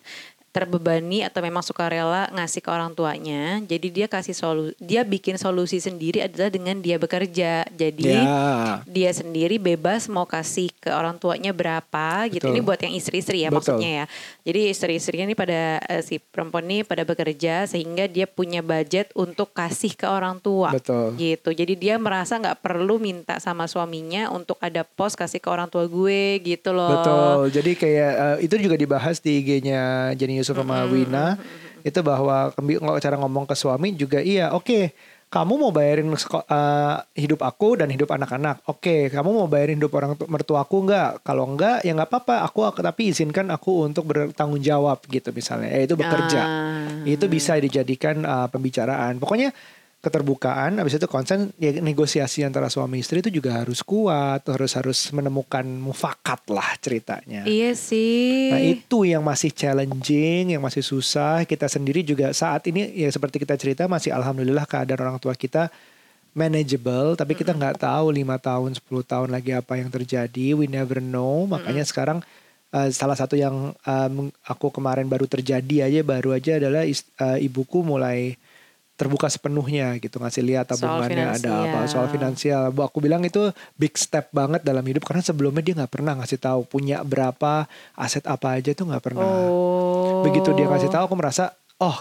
terbebani 0.57 1.21
atau 1.21 1.39
memang 1.39 1.61
suka 1.61 1.85
rela 1.85 2.25
ngasih 2.33 2.61
ke 2.61 2.69
orang 2.73 2.91
tuanya. 2.91 3.61
Jadi 3.61 3.87
dia 3.93 4.07
kasih 4.09 4.33
solu 4.33 4.73
dia 4.81 5.05
bikin 5.05 5.37
solusi 5.37 5.77
sendiri 5.77 6.25
adalah 6.25 6.49
dengan 6.49 6.81
dia 6.81 6.97
bekerja. 6.97 7.61
Jadi 7.69 8.09
Ya. 8.09 8.81
dia 8.87 9.11
sendiri 9.13 9.61
bebas 9.61 10.09
mau 10.09 10.25
kasih 10.25 10.73
ke 10.79 10.89
orang 10.89 11.19
tuanya 11.19 11.53
berapa 11.53 12.25
gitu. 12.27 12.49
Betul. 12.49 12.55
Ini 12.57 12.65
buat 12.65 12.79
yang 12.81 12.93
istri-istri 12.95 13.43
ya 13.43 13.53
Betul. 13.53 13.77
maksudnya 13.77 13.89
ya. 13.91 14.05
Jadi 14.47 14.59
istri-istrinya 14.71 15.25
ini 15.27 15.35
pada 15.35 15.77
eh, 15.83 16.01
si 16.01 16.17
perempuan 16.17 16.65
ini 16.65 16.81
pada 16.81 17.03
bekerja 17.03 17.67
sehingga 17.67 18.07
dia 18.07 18.25
punya 18.25 18.63
budget 18.63 19.11
untuk 19.13 19.51
kasih 19.51 19.93
ke 19.93 20.07
orang 20.07 20.39
tua. 20.39 20.73
Betul. 20.73 21.13
Gitu. 21.19 21.49
Jadi 21.51 21.73
dia 21.75 21.99
merasa 21.99 22.39
nggak 22.39 22.63
perlu 22.63 22.97
minta 22.97 23.37
sama 23.37 23.67
suaminya 23.67 24.31
untuk 24.31 24.57
ada 24.63 24.81
pos 24.87 25.13
kasih 25.13 25.37
ke 25.37 25.49
orang 25.51 25.67
tua 25.67 25.85
gue 25.85 26.39
gitu 26.41 26.71
loh. 26.71 26.89
Betul. 26.97 27.35
Jadi 27.51 27.71
kayak 27.75 28.11
eh, 28.15 28.37
itu 28.47 28.55
juga 28.57 28.79
dibahas 28.79 29.19
di 29.19 29.43
IG-nya 29.43 30.13
Jenny 30.15 30.39
Yusuf 30.47 30.63
sama 30.63 30.87
Wina. 30.87 31.35
Itu 31.83 31.99
bahwa 31.99 32.55
cara 33.03 33.19
ngomong 33.19 33.43
ke 33.43 33.55
suami 33.55 33.91
juga 33.91 34.23
iya, 34.23 34.55
oke. 34.55 34.95
kamu 35.27 35.59
mau 35.59 35.75
bayarin 35.75 36.07
eh, 36.07 36.95
hidup 37.19 37.43
aku 37.43 37.83
dan 37.83 37.91
hidup 37.91 38.07
anak-anak. 38.15 38.63
Oke, 38.63 39.11
kamu 39.11 39.35
mau 39.35 39.43
bayarin 39.43 39.75
hidup 39.75 39.91
orang 39.91 40.15
tu- 40.15 40.23
mertuaku 40.23 40.87
nggak? 40.87 41.19
Kalau 41.19 41.43
enggak, 41.43 41.83
ya 41.83 41.91
nggak 41.91 42.07
apa-apa. 42.07 42.47
Aku 42.47 42.63
ak- 42.63 42.79
tapi 42.79 43.11
izinkan 43.11 43.51
aku 43.51 43.91
untuk 43.91 44.07
bertanggung 44.07 44.63
jawab 44.63 45.03
gitu 45.11 45.35
misalnya. 45.35 45.67
Eh, 45.67 45.83
itu 45.83 45.99
bekerja. 45.99 46.39
Ah. 46.39 47.03
Itu 47.03 47.27
bisa 47.27 47.59
dijadikan 47.59 48.23
eh, 48.23 48.47
pembicaraan. 48.47 49.19
Pokoknya 49.19 49.51
keterbukaan, 49.97 50.77
habis 50.77 50.95
itu 50.95 51.09
konsen, 51.09 51.49
ya 51.57 51.73
negosiasi 51.81 52.45
antara 52.45 52.69
suami 52.69 53.01
istri 53.01 53.19
itu 53.19 53.33
juga 53.33 53.59
harus 53.59 53.81
kuat, 53.81 54.45
harus 54.45 54.71
harus 54.77 55.09
menemukan 55.09 55.65
mufakat 55.65 56.45
lah 56.53 56.77
ceritanya. 56.77 57.43
Iya 57.43 57.73
sih. 57.73 58.53
Nah 58.53 58.61
itu 58.61 59.09
yang 59.09 59.25
masih 59.25 59.49
challenging, 59.49 60.53
yang 60.53 60.61
masih 60.61 60.85
susah. 60.85 61.43
Kita 61.43 61.65
sendiri 61.65 62.05
juga 62.05 62.29
saat 62.31 62.69
ini 62.69 62.93
ya 62.93 63.09
seperti 63.09 63.41
kita 63.41 63.57
cerita 63.57 63.89
masih 63.89 64.13
alhamdulillah 64.13 64.69
keadaan 64.69 65.01
orang 65.01 65.17
tua 65.17 65.33
kita 65.33 65.73
manageable. 66.37 67.17
Tapi 67.17 67.33
kita 67.33 67.57
nggak 67.57 67.81
tahu 67.81 68.13
lima 68.13 68.37
tahun, 68.37 68.77
10 68.77 69.01
tahun 69.01 69.29
lagi 69.33 69.57
apa 69.57 69.81
yang 69.81 69.89
terjadi. 69.89 70.53
We 70.53 70.69
never 70.69 71.01
know. 71.01 71.49
Makanya 71.49 71.81
sekarang 71.83 72.21
eh, 72.69 72.89
salah 72.93 73.17
satu 73.17 73.33
yang 73.33 73.73
em, 73.81 74.29
aku 74.45 74.69
kemarin 74.69 75.09
baru 75.09 75.25
terjadi 75.25 75.89
aja, 75.89 76.01
baru 76.05 76.37
aja 76.37 76.61
adalah 76.61 76.85
is- 76.85 77.07
eh, 77.17 77.41
ibuku 77.41 77.81
mulai 77.81 78.37
terbuka 78.97 79.29
sepenuhnya 79.29 79.93
gitu 80.01 80.17
ngasih 80.17 80.41
lihat 80.41 80.73
tabungannya 80.73 81.37
ada 81.37 81.69
apa 81.69 81.79
soal 81.85 82.09
finansial. 82.09 82.73
Bu, 82.73 82.81
Aku 82.89 82.97
bilang 82.97 83.21
itu 83.21 83.53
big 83.77 83.93
step 83.93 84.33
banget 84.33 84.65
dalam 84.65 84.81
hidup 84.81 85.05
karena 85.05 85.21
sebelumnya 85.21 85.61
dia 85.61 85.77
nggak 85.77 85.93
pernah 85.93 86.17
ngasih 86.17 86.41
tahu 86.41 86.65
punya 86.65 87.05
berapa 87.05 87.69
aset 87.93 88.25
apa 88.25 88.57
aja 88.57 88.73
tuh 88.73 88.89
nggak 88.89 89.03
pernah. 89.05 89.21
Oh. 89.23 90.25
Begitu 90.25 90.49
dia 90.57 90.65
kasih 90.65 90.89
tahu 90.89 91.13
aku 91.13 91.15
merasa 91.15 91.53
oh 91.77 91.97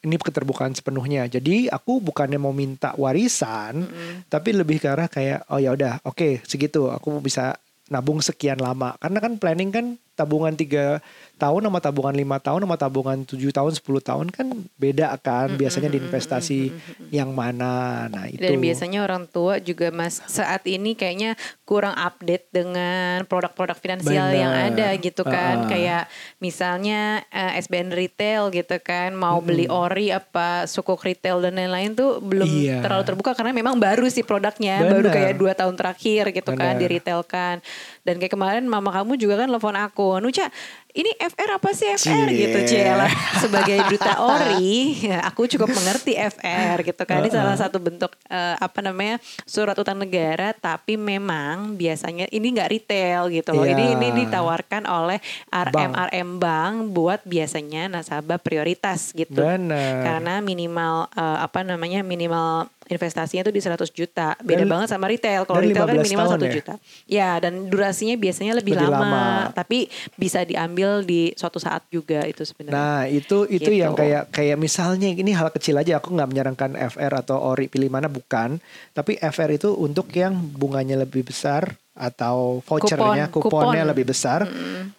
ini 0.00 0.16
keterbukaan 0.16 0.72
sepenuhnya. 0.72 1.26
Jadi 1.26 1.66
aku 1.66 2.00
bukannya 2.00 2.38
mau 2.40 2.54
minta 2.54 2.96
warisan, 2.96 3.84
tapi 4.32 4.56
lebih 4.56 4.80
ke 4.80 4.88
arah 4.88 5.10
kayak 5.10 5.50
oh 5.52 5.60
ya 5.60 5.76
udah 5.76 6.00
oke 6.08 6.40
segitu 6.46 6.88
aku 6.88 7.20
bisa 7.20 7.58
nabung 7.90 8.22
sekian 8.22 8.62
lama. 8.62 8.94
Karena 9.02 9.18
kan 9.18 9.36
planning 9.36 9.70
kan 9.74 9.86
tabungan 10.20 10.52
tiga 10.52 11.00
tahun 11.40 11.64
sama 11.64 11.80
tabungan 11.80 12.12
lima 12.12 12.36
tahun 12.36 12.68
sama 12.68 12.76
tabungan 12.76 13.18
tujuh 13.24 13.48
tahun 13.48 13.72
10 13.72 13.80
tahun 14.04 14.26
kan 14.28 14.46
beda 14.76 15.16
kan 15.24 15.48
biasanya 15.56 15.88
di 15.88 15.96
investasi 15.96 16.68
yang 17.08 17.32
mana 17.32 18.04
nah 18.12 18.28
itu 18.28 18.44
Dan 18.44 18.60
biasanya 18.60 19.00
orang 19.00 19.24
tua 19.24 19.56
juga 19.56 19.88
mas 19.88 20.20
saat 20.28 20.68
ini 20.68 20.92
kayaknya 20.92 21.40
kurang 21.64 21.96
update 21.96 22.50
dengan 22.52 23.24
produk-produk 23.24 23.78
finansial 23.78 24.28
yang 24.34 24.50
Benar. 24.50 24.68
ada 24.74 24.88
gitu 24.98 25.22
kan. 25.22 25.64
Ah. 25.64 25.68
Kayak 25.70 26.02
misalnya 26.42 27.22
eh, 27.30 27.62
SBN 27.62 27.94
retail 27.94 28.50
gitu 28.50 28.76
kan, 28.82 29.14
mau 29.14 29.38
beli 29.38 29.70
ori 29.70 30.10
apa 30.10 30.66
sukuk 30.66 30.98
retail 31.00 31.38
dan 31.38 31.54
lain-lain 31.54 31.94
tuh 31.94 32.18
belum 32.18 32.44
Iya. 32.50 32.82
terlalu 32.82 33.04
terbuka 33.06 33.30
karena 33.32 33.54
memang 33.54 33.78
baru 33.78 34.10
sih 34.10 34.26
produknya, 34.26 34.82
baru 34.82 35.06
Benar. 35.06 35.14
kayak 35.14 35.32
dua 35.38 35.52
tahun 35.54 35.78
terakhir 35.78 36.34
gitu 36.34 36.50
kan 36.52 36.74
Benar. 36.74 36.80
di 36.82 36.86
retail 36.90 37.20
kan. 37.22 37.62
Dan 38.02 38.18
kayak 38.18 38.34
kemarin 38.34 38.66
mama 38.66 38.90
kamu 38.90 39.14
juga 39.14 39.38
kan 39.38 39.46
telepon 39.46 39.76
aku, 39.78 40.09
Bonucha, 40.10 40.50
ini 40.92 41.10
FR 41.16 41.50
apa 41.54 41.70
sih 41.70 41.86
FR 41.92 42.26
Cie. 42.26 42.38
gitu 42.40 42.58
Ciela 42.66 43.06
sebagai 43.42 43.78
duta 43.86 44.12
ori 44.18 44.98
ya, 45.00 45.22
aku 45.22 45.46
cukup 45.46 45.70
mengerti 45.70 46.14
FR 46.14 46.76
gitu 46.82 47.02
kan 47.04 47.20
ini 47.20 47.30
salah 47.30 47.54
satu 47.54 47.78
bentuk 47.78 48.10
eh, 48.24 48.56
apa 48.56 48.78
namanya 48.80 49.16
surat 49.44 49.74
utang 49.74 49.96
negara 49.96 50.50
tapi 50.52 50.94
memang 50.94 51.74
biasanya 51.74 52.26
ini 52.28 52.46
nggak 52.50 52.70
retail 52.70 53.28
gitu 53.28 53.50
loh 53.50 53.62
Iya. 53.62 53.72
ini 53.72 53.84
ini 53.94 54.08
ditawarkan 54.20 54.82
oleh 54.84 55.18
RM 55.48 55.70
Bank. 55.70 55.92
RM 56.08 56.30
bank 56.36 56.72
buat 56.90 57.20
biasanya 57.22 57.86
nasabah 57.86 58.36
prioritas 58.36 59.12
gitu 59.12 59.36
Benar. 59.36 60.02
karena 60.02 60.34
minimal 60.40 60.94
eh, 61.12 61.38
apa 61.40 61.60
namanya 61.60 62.00
minimal 62.00 62.66
investasinya 62.86 63.44
tuh 63.44 63.54
di 63.54 63.62
100 63.62 63.78
juta 63.92 64.34
beda 64.40 64.64
Dan- 64.64 64.66
banget 64.68 64.88
sama 64.88 65.06
retail 65.06 65.46
kalau 65.46 65.62
retail 65.62 65.86
kan 65.86 65.94
15 65.94 66.02
minimal 66.02 66.26
tahun 66.26 66.40
1 66.40 66.42
ya? 66.42 66.52
juta 66.52 66.74
ya 67.06 67.30
dan 67.38 67.52
durasinya 67.64 68.16
biasanya 68.16 68.52
lebih, 68.52 68.74
Lebih 68.74 68.88
lama, 68.88 68.98
lama. 68.98 69.24
tapi 69.54 69.86
bisa 70.16 70.42
diambil 70.42 70.79
di 71.02 71.30
suatu 71.36 71.58
saat 71.58 71.86
juga 71.88 72.24
itu 72.24 72.42
sebenarnya 72.42 72.74
Nah 72.74 73.00
itu 73.06 73.44
itu 73.46 73.70
Gitu. 73.70 73.82
yang 73.82 73.92
kayak 73.92 74.32
kayak 74.32 74.56
misalnya 74.56 75.08
ini 75.10 75.32
hal 75.32 75.48
kecil 75.50 75.76
aja 75.76 76.00
aku 76.00 76.10
nggak 76.12 76.30
menyarankan 76.30 76.70
FR 76.90 77.12
atau 77.20 77.36
ori 77.38 77.68
pilih 77.68 77.88
mana 77.88 78.08
bukan 78.08 78.56
tapi 78.90 79.16
FR 79.16 79.50
itu 79.50 79.72
untuk 79.74 80.08
yang 80.10 80.34
bunganya 80.34 80.98
lebih 80.98 81.22
besar 81.22 81.70
atau 81.90 82.64
vouchernya 82.64 83.28
Kupon, 83.28 83.50
kuponnya 83.52 83.84
kupon. 83.84 83.90
lebih 83.92 84.04
besar, 84.08 84.48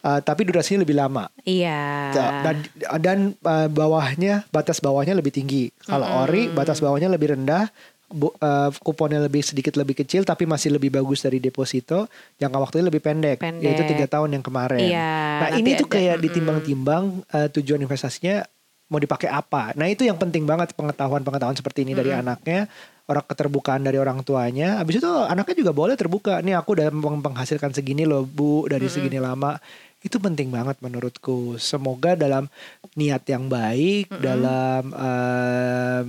uh, 0.06 0.20
tapi 0.22 0.46
durasinya 0.46 0.86
lebih 0.86 0.94
lama. 0.94 1.26
Iya. 1.42 2.14
Dan 2.14 2.56
dan 3.02 3.20
uh, 3.42 3.66
bawahnya 3.74 4.46
batas 4.54 4.78
bawahnya 4.78 5.18
lebih 5.18 5.34
tinggi. 5.34 5.74
Kalau 5.82 6.06
ori 6.22 6.54
batas 6.54 6.78
bawahnya 6.78 7.10
lebih 7.10 7.34
rendah, 7.34 7.74
bu- 8.12 8.36
uh, 8.38 8.70
kuponnya 8.84 9.24
lebih 9.24 9.42
sedikit 9.42 9.74
lebih 9.76 9.98
kecil 9.98 10.22
tapi 10.22 10.44
masih 10.46 10.76
lebih 10.76 10.92
bagus 10.92 11.24
dari 11.24 11.40
deposito. 11.40 12.06
Jangka 12.38 12.58
waktunya 12.60 12.86
lebih 12.88 13.02
pendek, 13.02 13.40
Pendek. 13.40 13.64
yaitu 13.64 13.84
tiga 13.88 14.06
tahun 14.06 14.36
yang 14.38 14.44
kemarin. 14.44 14.92
Iya, 14.92 15.16
nah 15.42 15.50
ini 15.56 15.76
tuh 15.76 15.88
ada. 15.88 15.96
kayak 15.98 16.16
ditimbang-timbang 16.22 17.04
uh, 17.26 17.48
tujuan 17.50 17.82
investasinya 17.82 18.44
mau 18.92 19.00
dipakai 19.00 19.32
apa. 19.32 19.72
Nah 19.80 19.88
itu 19.88 20.04
yang 20.04 20.20
penting 20.20 20.44
banget 20.44 20.76
pengetahuan-pengetahuan 20.76 21.56
seperti 21.56 21.88
ini 21.88 21.96
dari 21.96 22.12
anaknya. 22.12 22.68
Orang 23.08 23.24
keterbukaan 23.28 23.84
dari 23.84 24.00
orang 24.00 24.24
tuanya. 24.24 24.80
Habis 24.80 25.00
itu 25.04 25.08
anaknya 25.08 25.56
juga 25.58 25.72
boleh 25.72 25.96
terbuka. 25.96 26.40
Nih 26.40 26.56
aku 26.56 26.76
udah 26.76 26.92
meng- 26.92 27.24
menghasilkan 27.24 27.72
segini 27.72 28.04
loh 28.04 28.24
bu 28.24 28.68
dari 28.68 28.88
segini 28.88 29.20
lama. 29.20 29.56
Itu 30.00 30.20
penting 30.20 30.52
banget 30.52 30.80
menurutku. 30.80 31.56
Semoga 31.56 32.16
dalam 32.16 32.48
niat 32.96 33.24
yang 33.28 33.48
baik, 33.48 34.12
dalam 34.18 34.92
em, 34.92 36.08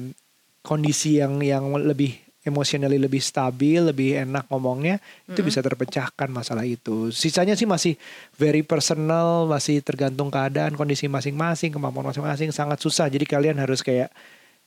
kondisi 0.63 1.19
yang 1.19 1.43
yang 1.43 1.69
lebih 1.75 2.17
emotionally 2.43 2.99
lebih 2.99 3.23
stabil, 3.23 3.79
lebih 3.79 4.19
enak 4.19 4.51
ngomongnya, 4.51 4.99
itu 5.31 5.47
bisa 5.47 5.63
terpecahkan 5.63 6.27
masalah 6.27 6.67
itu. 6.67 7.15
Sisanya 7.15 7.55
sih 7.55 7.71
masih 7.71 7.95
very 8.35 8.67
personal, 8.67 9.47
masih 9.47 9.79
tergantung 9.79 10.27
keadaan, 10.27 10.75
kondisi 10.75 11.07
masing-masing, 11.07 11.71
kemampuan 11.71 12.11
masing-masing, 12.11 12.51
sangat 12.51 12.83
susah. 12.83 13.07
Jadi 13.07 13.23
kalian 13.31 13.63
harus 13.63 13.79
kayak 13.79 14.11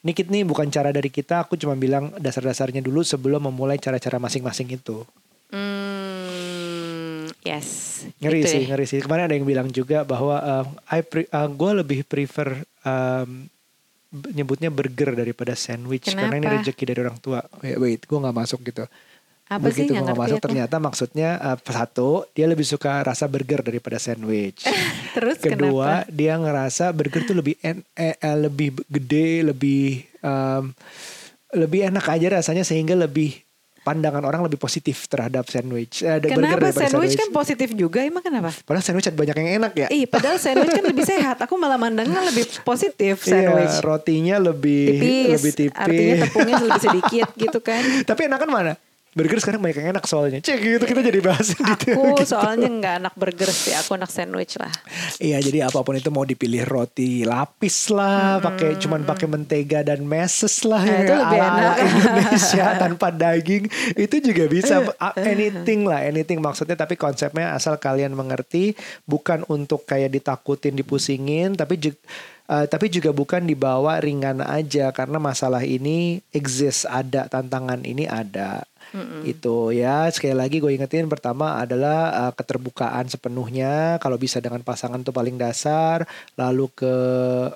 Nikit 0.06 0.30
nih 0.30 0.46
bukan 0.46 0.70
cara 0.70 0.94
dari 0.94 1.10
kita, 1.10 1.42
aku 1.42 1.58
cuma 1.58 1.74
bilang 1.74 2.14
dasar-dasarnya 2.22 2.78
dulu 2.78 3.02
sebelum 3.02 3.50
memulai 3.50 3.82
cara-cara 3.82 4.22
masing-masing 4.22 4.78
itu. 4.78 5.02
Hmm, 5.50 7.26
yes. 7.42 8.06
Ngeri 8.22 8.46
Gitu 8.46 8.54
sih, 8.54 8.62
ya. 8.62 8.68
ngeri 8.70 8.86
sih. 8.86 9.02
Kemarin 9.02 9.26
ada 9.26 9.34
yang 9.34 9.50
bilang 9.50 9.66
juga 9.74 10.06
bahwa 10.06 10.38
um, 10.46 10.78
I 10.94 11.02
pre- 11.02 11.26
uh, 11.34 11.50
gue 11.50 11.72
lebih 11.82 12.06
prefer 12.06 12.54
um, 12.86 13.50
nyebutnya 14.12 14.70
burger 14.72 15.14
daripada 15.14 15.54
sandwich 15.54 16.12
karena 16.12 16.38
ini 16.38 16.46
Kenapa? 16.48 16.62
rezeki 16.66 16.84
dari 16.90 17.00
orang 17.06 17.18
tua. 17.20 17.40
Wait, 17.62 17.78
wait 17.78 18.02
gue 18.04 18.18
nggak 18.18 18.36
masuk 18.36 18.60
gitu. 18.66 18.86
Apa 19.46 19.70
Begitu 19.70 19.94
gue 19.94 20.02
nggak 20.02 20.10
ngerti 20.10 20.24
masuk 20.26 20.40
ternyata 20.42 20.76
maksudnya 20.82 21.30
uh, 21.38 21.58
satu 21.62 22.26
dia 22.34 22.50
lebih 22.50 22.66
suka 22.66 23.06
rasa 23.06 23.30
burger 23.30 23.62
daripada 23.62 24.02
sandwich. 24.02 24.66
Terus 25.16 25.38
Kedua 25.38 26.02
kenapa? 26.02 26.10
dia 26.10 26.34
ngerasa 26.34 26.90
burger 26.90 27.22
tuh 27.30 27.38
lebih 27.38 27.56
en- 27.62 27.86
eh, 27.94 28.18
eh, 28.18 28.38
lebih 28.42 28.74
gede, 28.90 29.46
lebih 29.46 30.02
um, 30.26 30.74
lebih 31.54 31.88
enak 31.94 32.10
aja 32.10 32.42
rasanya 32.42 32.66
sehingga 32.66 32.98
lebih 32.98 33.45
pandangan 33.86 34.26
orang 34.26 34.42
lebih 34.42 34.58
positif 34.58 35.06
terhadap 35.06 35.46
sandwich. 35.46 36.02
Eh, 36.02 36.18
ada 36.18 36.26
burger 36.26 36.42
Kenapa 36.42 36.58
daripada 36.58 36.90
sandwich 36.90 37.14
kan 37.14 37.30
positif 37.30 37.70
juga 37.78 38.02
emang 38.02 38.26
kenapa? 38.26 38.50
Padahal 38.66 38.82
sandwich 38.82 39.06
ada 39.06 39.14
banyak 39.14 39.36
yang 39.38 39.50
enak 39.62 39.72
ya. 39.78 39.88
Ih, 39.94 40.10
padahal 40.10 40.42
sandwich 40.42 40.74
kan 40.74 40.82
lebih 40.82 41.06
sehat. 41.06 41.38
Aku 41.46 41.54
malah 41.62 41.78
mandangnya 41.78 42.26
lebih 42.26 42.50
positif 42.66 43.22
sandwich. 43.22 43.78
Iya, 43.78 43.86
rotinya 43.86 44.36
lebih 44.42 44.86
tipis, 44.90 45.38
lebih 45.38 45.54
tipis. 45.54 45.78
artinya 45.78 46.16
tepungnya 46.26 46.56
lebih 46.66 46.82
sedikit 46.82 47.28
gitu 47.38 47.60
kan. 47.62 47.84
Tapi 48.10 48.22
enakan 48.26 48.50
mana? 48.50 48.74
Burger 49.16 49.40
sekarang 49.40 49.64
banyak 49.64 49.80
yang 49.80 49.96
enak 49.96 50.04
soalnya. 50.04 50.44
Cek 50.44 50.60
gitu 50.60 50.84
kita 50.84 51.00
jadi 51.00 51.24
bahas 51.24 51.56
detail 51.56 51.72
Aku 51.96 52.20
gitu. 52.20 52.36
soalnya 52.36 52.68
nggak 52.68 52.96
anak 53.00 53.14
burger 53.16 53.48
sih, 53.48 53.72
aku 53.72 53.96
anak 53.96 54.12
sandwich 54.12 54.60
lah. 54.60 54.68
Iya, 55.24 55.40
jadi 55.40 55.72
apa 55.72 55.80
pun 55.88 55.96
itu 55.96 56.12
mau 56.12 56.28
dipilih 56.28 56.68
roti 56.68 57.24
lapis 57.24 57.88
lah, 57.96 58.44
pakai 58.44 58.76
cuman 58.76 59.08
pakai 59.08 59.32
mentega 59.32 59.88
dan 59.88 60.04
meses 60.04 60.68
lah 60.68 60.84
Nah, 60.84 60.92
ya, 60.92 61.00
itu 61.00 61.14
lebih 61.16 61.40
enak. 61.40 61.76
Indonesia 61.80 62.66
tanpa 62.84 63.08
daging. 63.08 63.64
Itu 63.96 64.16
juga 64.20 64.44
bisa 64.52 64.84
a- 65.00 65.16
anything 65.16 65.88
lah, 65.88 66.04
anything 66.04 66.44
maksudnya 66.44 66.76
tapi 66.76 67.00
konsepnya 67.00 67.56
asal 67.56 67.80
kalian 67.80 68.12
mengerti 68.12 68.76
bukan 69.08 69.48
untuk 69.48 69.88
kayak 69.88 70.12
ditakutin, 70.12 70.76
dipusingin, 70.76 71.56
tapi 71.56 71.80
juga 71.80 71.96
Uh, 72.46 72.70
tapi 72.70 72.94
juga 72.94 73.10
bukan 73.10 73.42
dibawa 73.42 73.98
ringan 73.98 74.38
aja 74.38 74.94
karena 74.94 75.18
masalah 75.18 75.66
ini 75.66 76.22
exist 76.30 76.86
ada 76.86 77.26
tantangan 77.26 77.82
ini 77.82 78.06
ada 78.06 78.62
itu 79.26 79.74
ya 79.74 80.08
sekali 80.14 80.36
lagi 80.38 80.62
gue 80.62 80.72
ingetin 80.72 81.10
pertama 81.10 81.58
adalah 81.60 82.30
uh, 82.30 82.34
keterbukaan 82.36 83.10
sepenuhnya. 83.10 83.98
Kalau 84.00 84.16
bisa 84.20 84.38
dengan 84.40 84.62
pasangan 84.62 85.02
tuh 85.02 85.16
paling 85.16 85.36
dasar 85.36 86.06
lalu 86.38 86.70
ke 86.72 86.96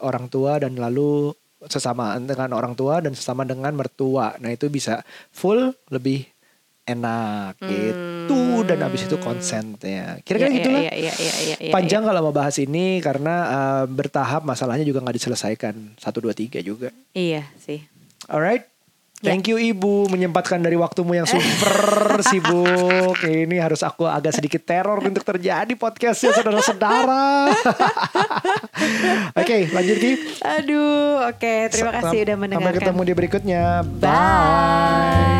orang 0.01 0.27
tua 0.27 0.57
dan 0.59 0.75
lalu 0.75 1.33
sesama 1.67 2.15
dengan 2.19 2.55
orang 2.55 2.71
tua 2.71 3.03
dan 3.03 3.11
sesama 3.11 3.43
dengan 3.43 3.75
mertua. 3.75 4.39
Nah 4.39 4.51
itu 4.51 4.71
bisa 4.71 5.03
full 5.31 5.75
lebih 5.91 6.23
enak 6.89 7.59
gitu. 7.61 8.65
Dan 8.65 8.79
habis 8.81 9.05
itu 9.05 9.17
consentnya 9.21 10.17
kira-kira 10.25 10.49
Iya, 10.49 10.57
gitu 10.57 10.69
lah 10.69 10.81
iya, 10.81 10.93
iya, 10.93 11.13
iya, 11.13 11.33
iya, 11.41 11.57
iya, 11.69 11.73
panjang 11.73 12.05
kalau 12.05 12.29
mau 12.29 12.33
bahas 12.33 12.57
ini 12.61 13.01
karena 13.01 13.35
uh, 13.49 13.85
bertahap 13.85 14.45
masalahnya 14.45 14.85
juga 14.85 15.01
nggak 15.01 15.17
diselesaikan. 15.17 15.75
Satu 16.01 16.21
dua 16.21 16.33
tiga 16.33 16.59
juga. 16.61 16.89
Iya, 17.13 17.45
sih. 17.61 17.85
alright. 18.29 18.65
Ya. 18.65 18.78
Thank 19.19 19.51
you 19.51 19.59
Ibu 19.59 20.07
menyempatkan 20.07 20.63
dari 20.63 20.79
waktumu 20.79 21.11
yang 21.11 21.27
super 21.27 22.23
sibuk. 22.31 23.19
Ini 23.19 23.59
harus 23.59 23.83
aku 23.83 24.07
agak 24.07 24.39
sedikit 24.39 24.63
teror 24.63 25.03
untuk 25.03 25.27
terjadi 25.27 25.75
podcastnya 25.75 26.31
saudara-saudara. 26.39 27.51
Oke 29.39 29.67
lanjut 29.75 29.97
Ki. 29.99 30.11
Aduh, 30.39 31.27
oke. 31.27 31.53
Terima 31.67 31.91
kasih 31.99 32.23
udah 32.31 32.37
mendengarkan. 32.39 32.71
Sampai 32.71 32.79
ketemu 32.79 33.01
di 33.03 33.13
berikutnya. 33.13 33.63
Bye. 33.99 35.38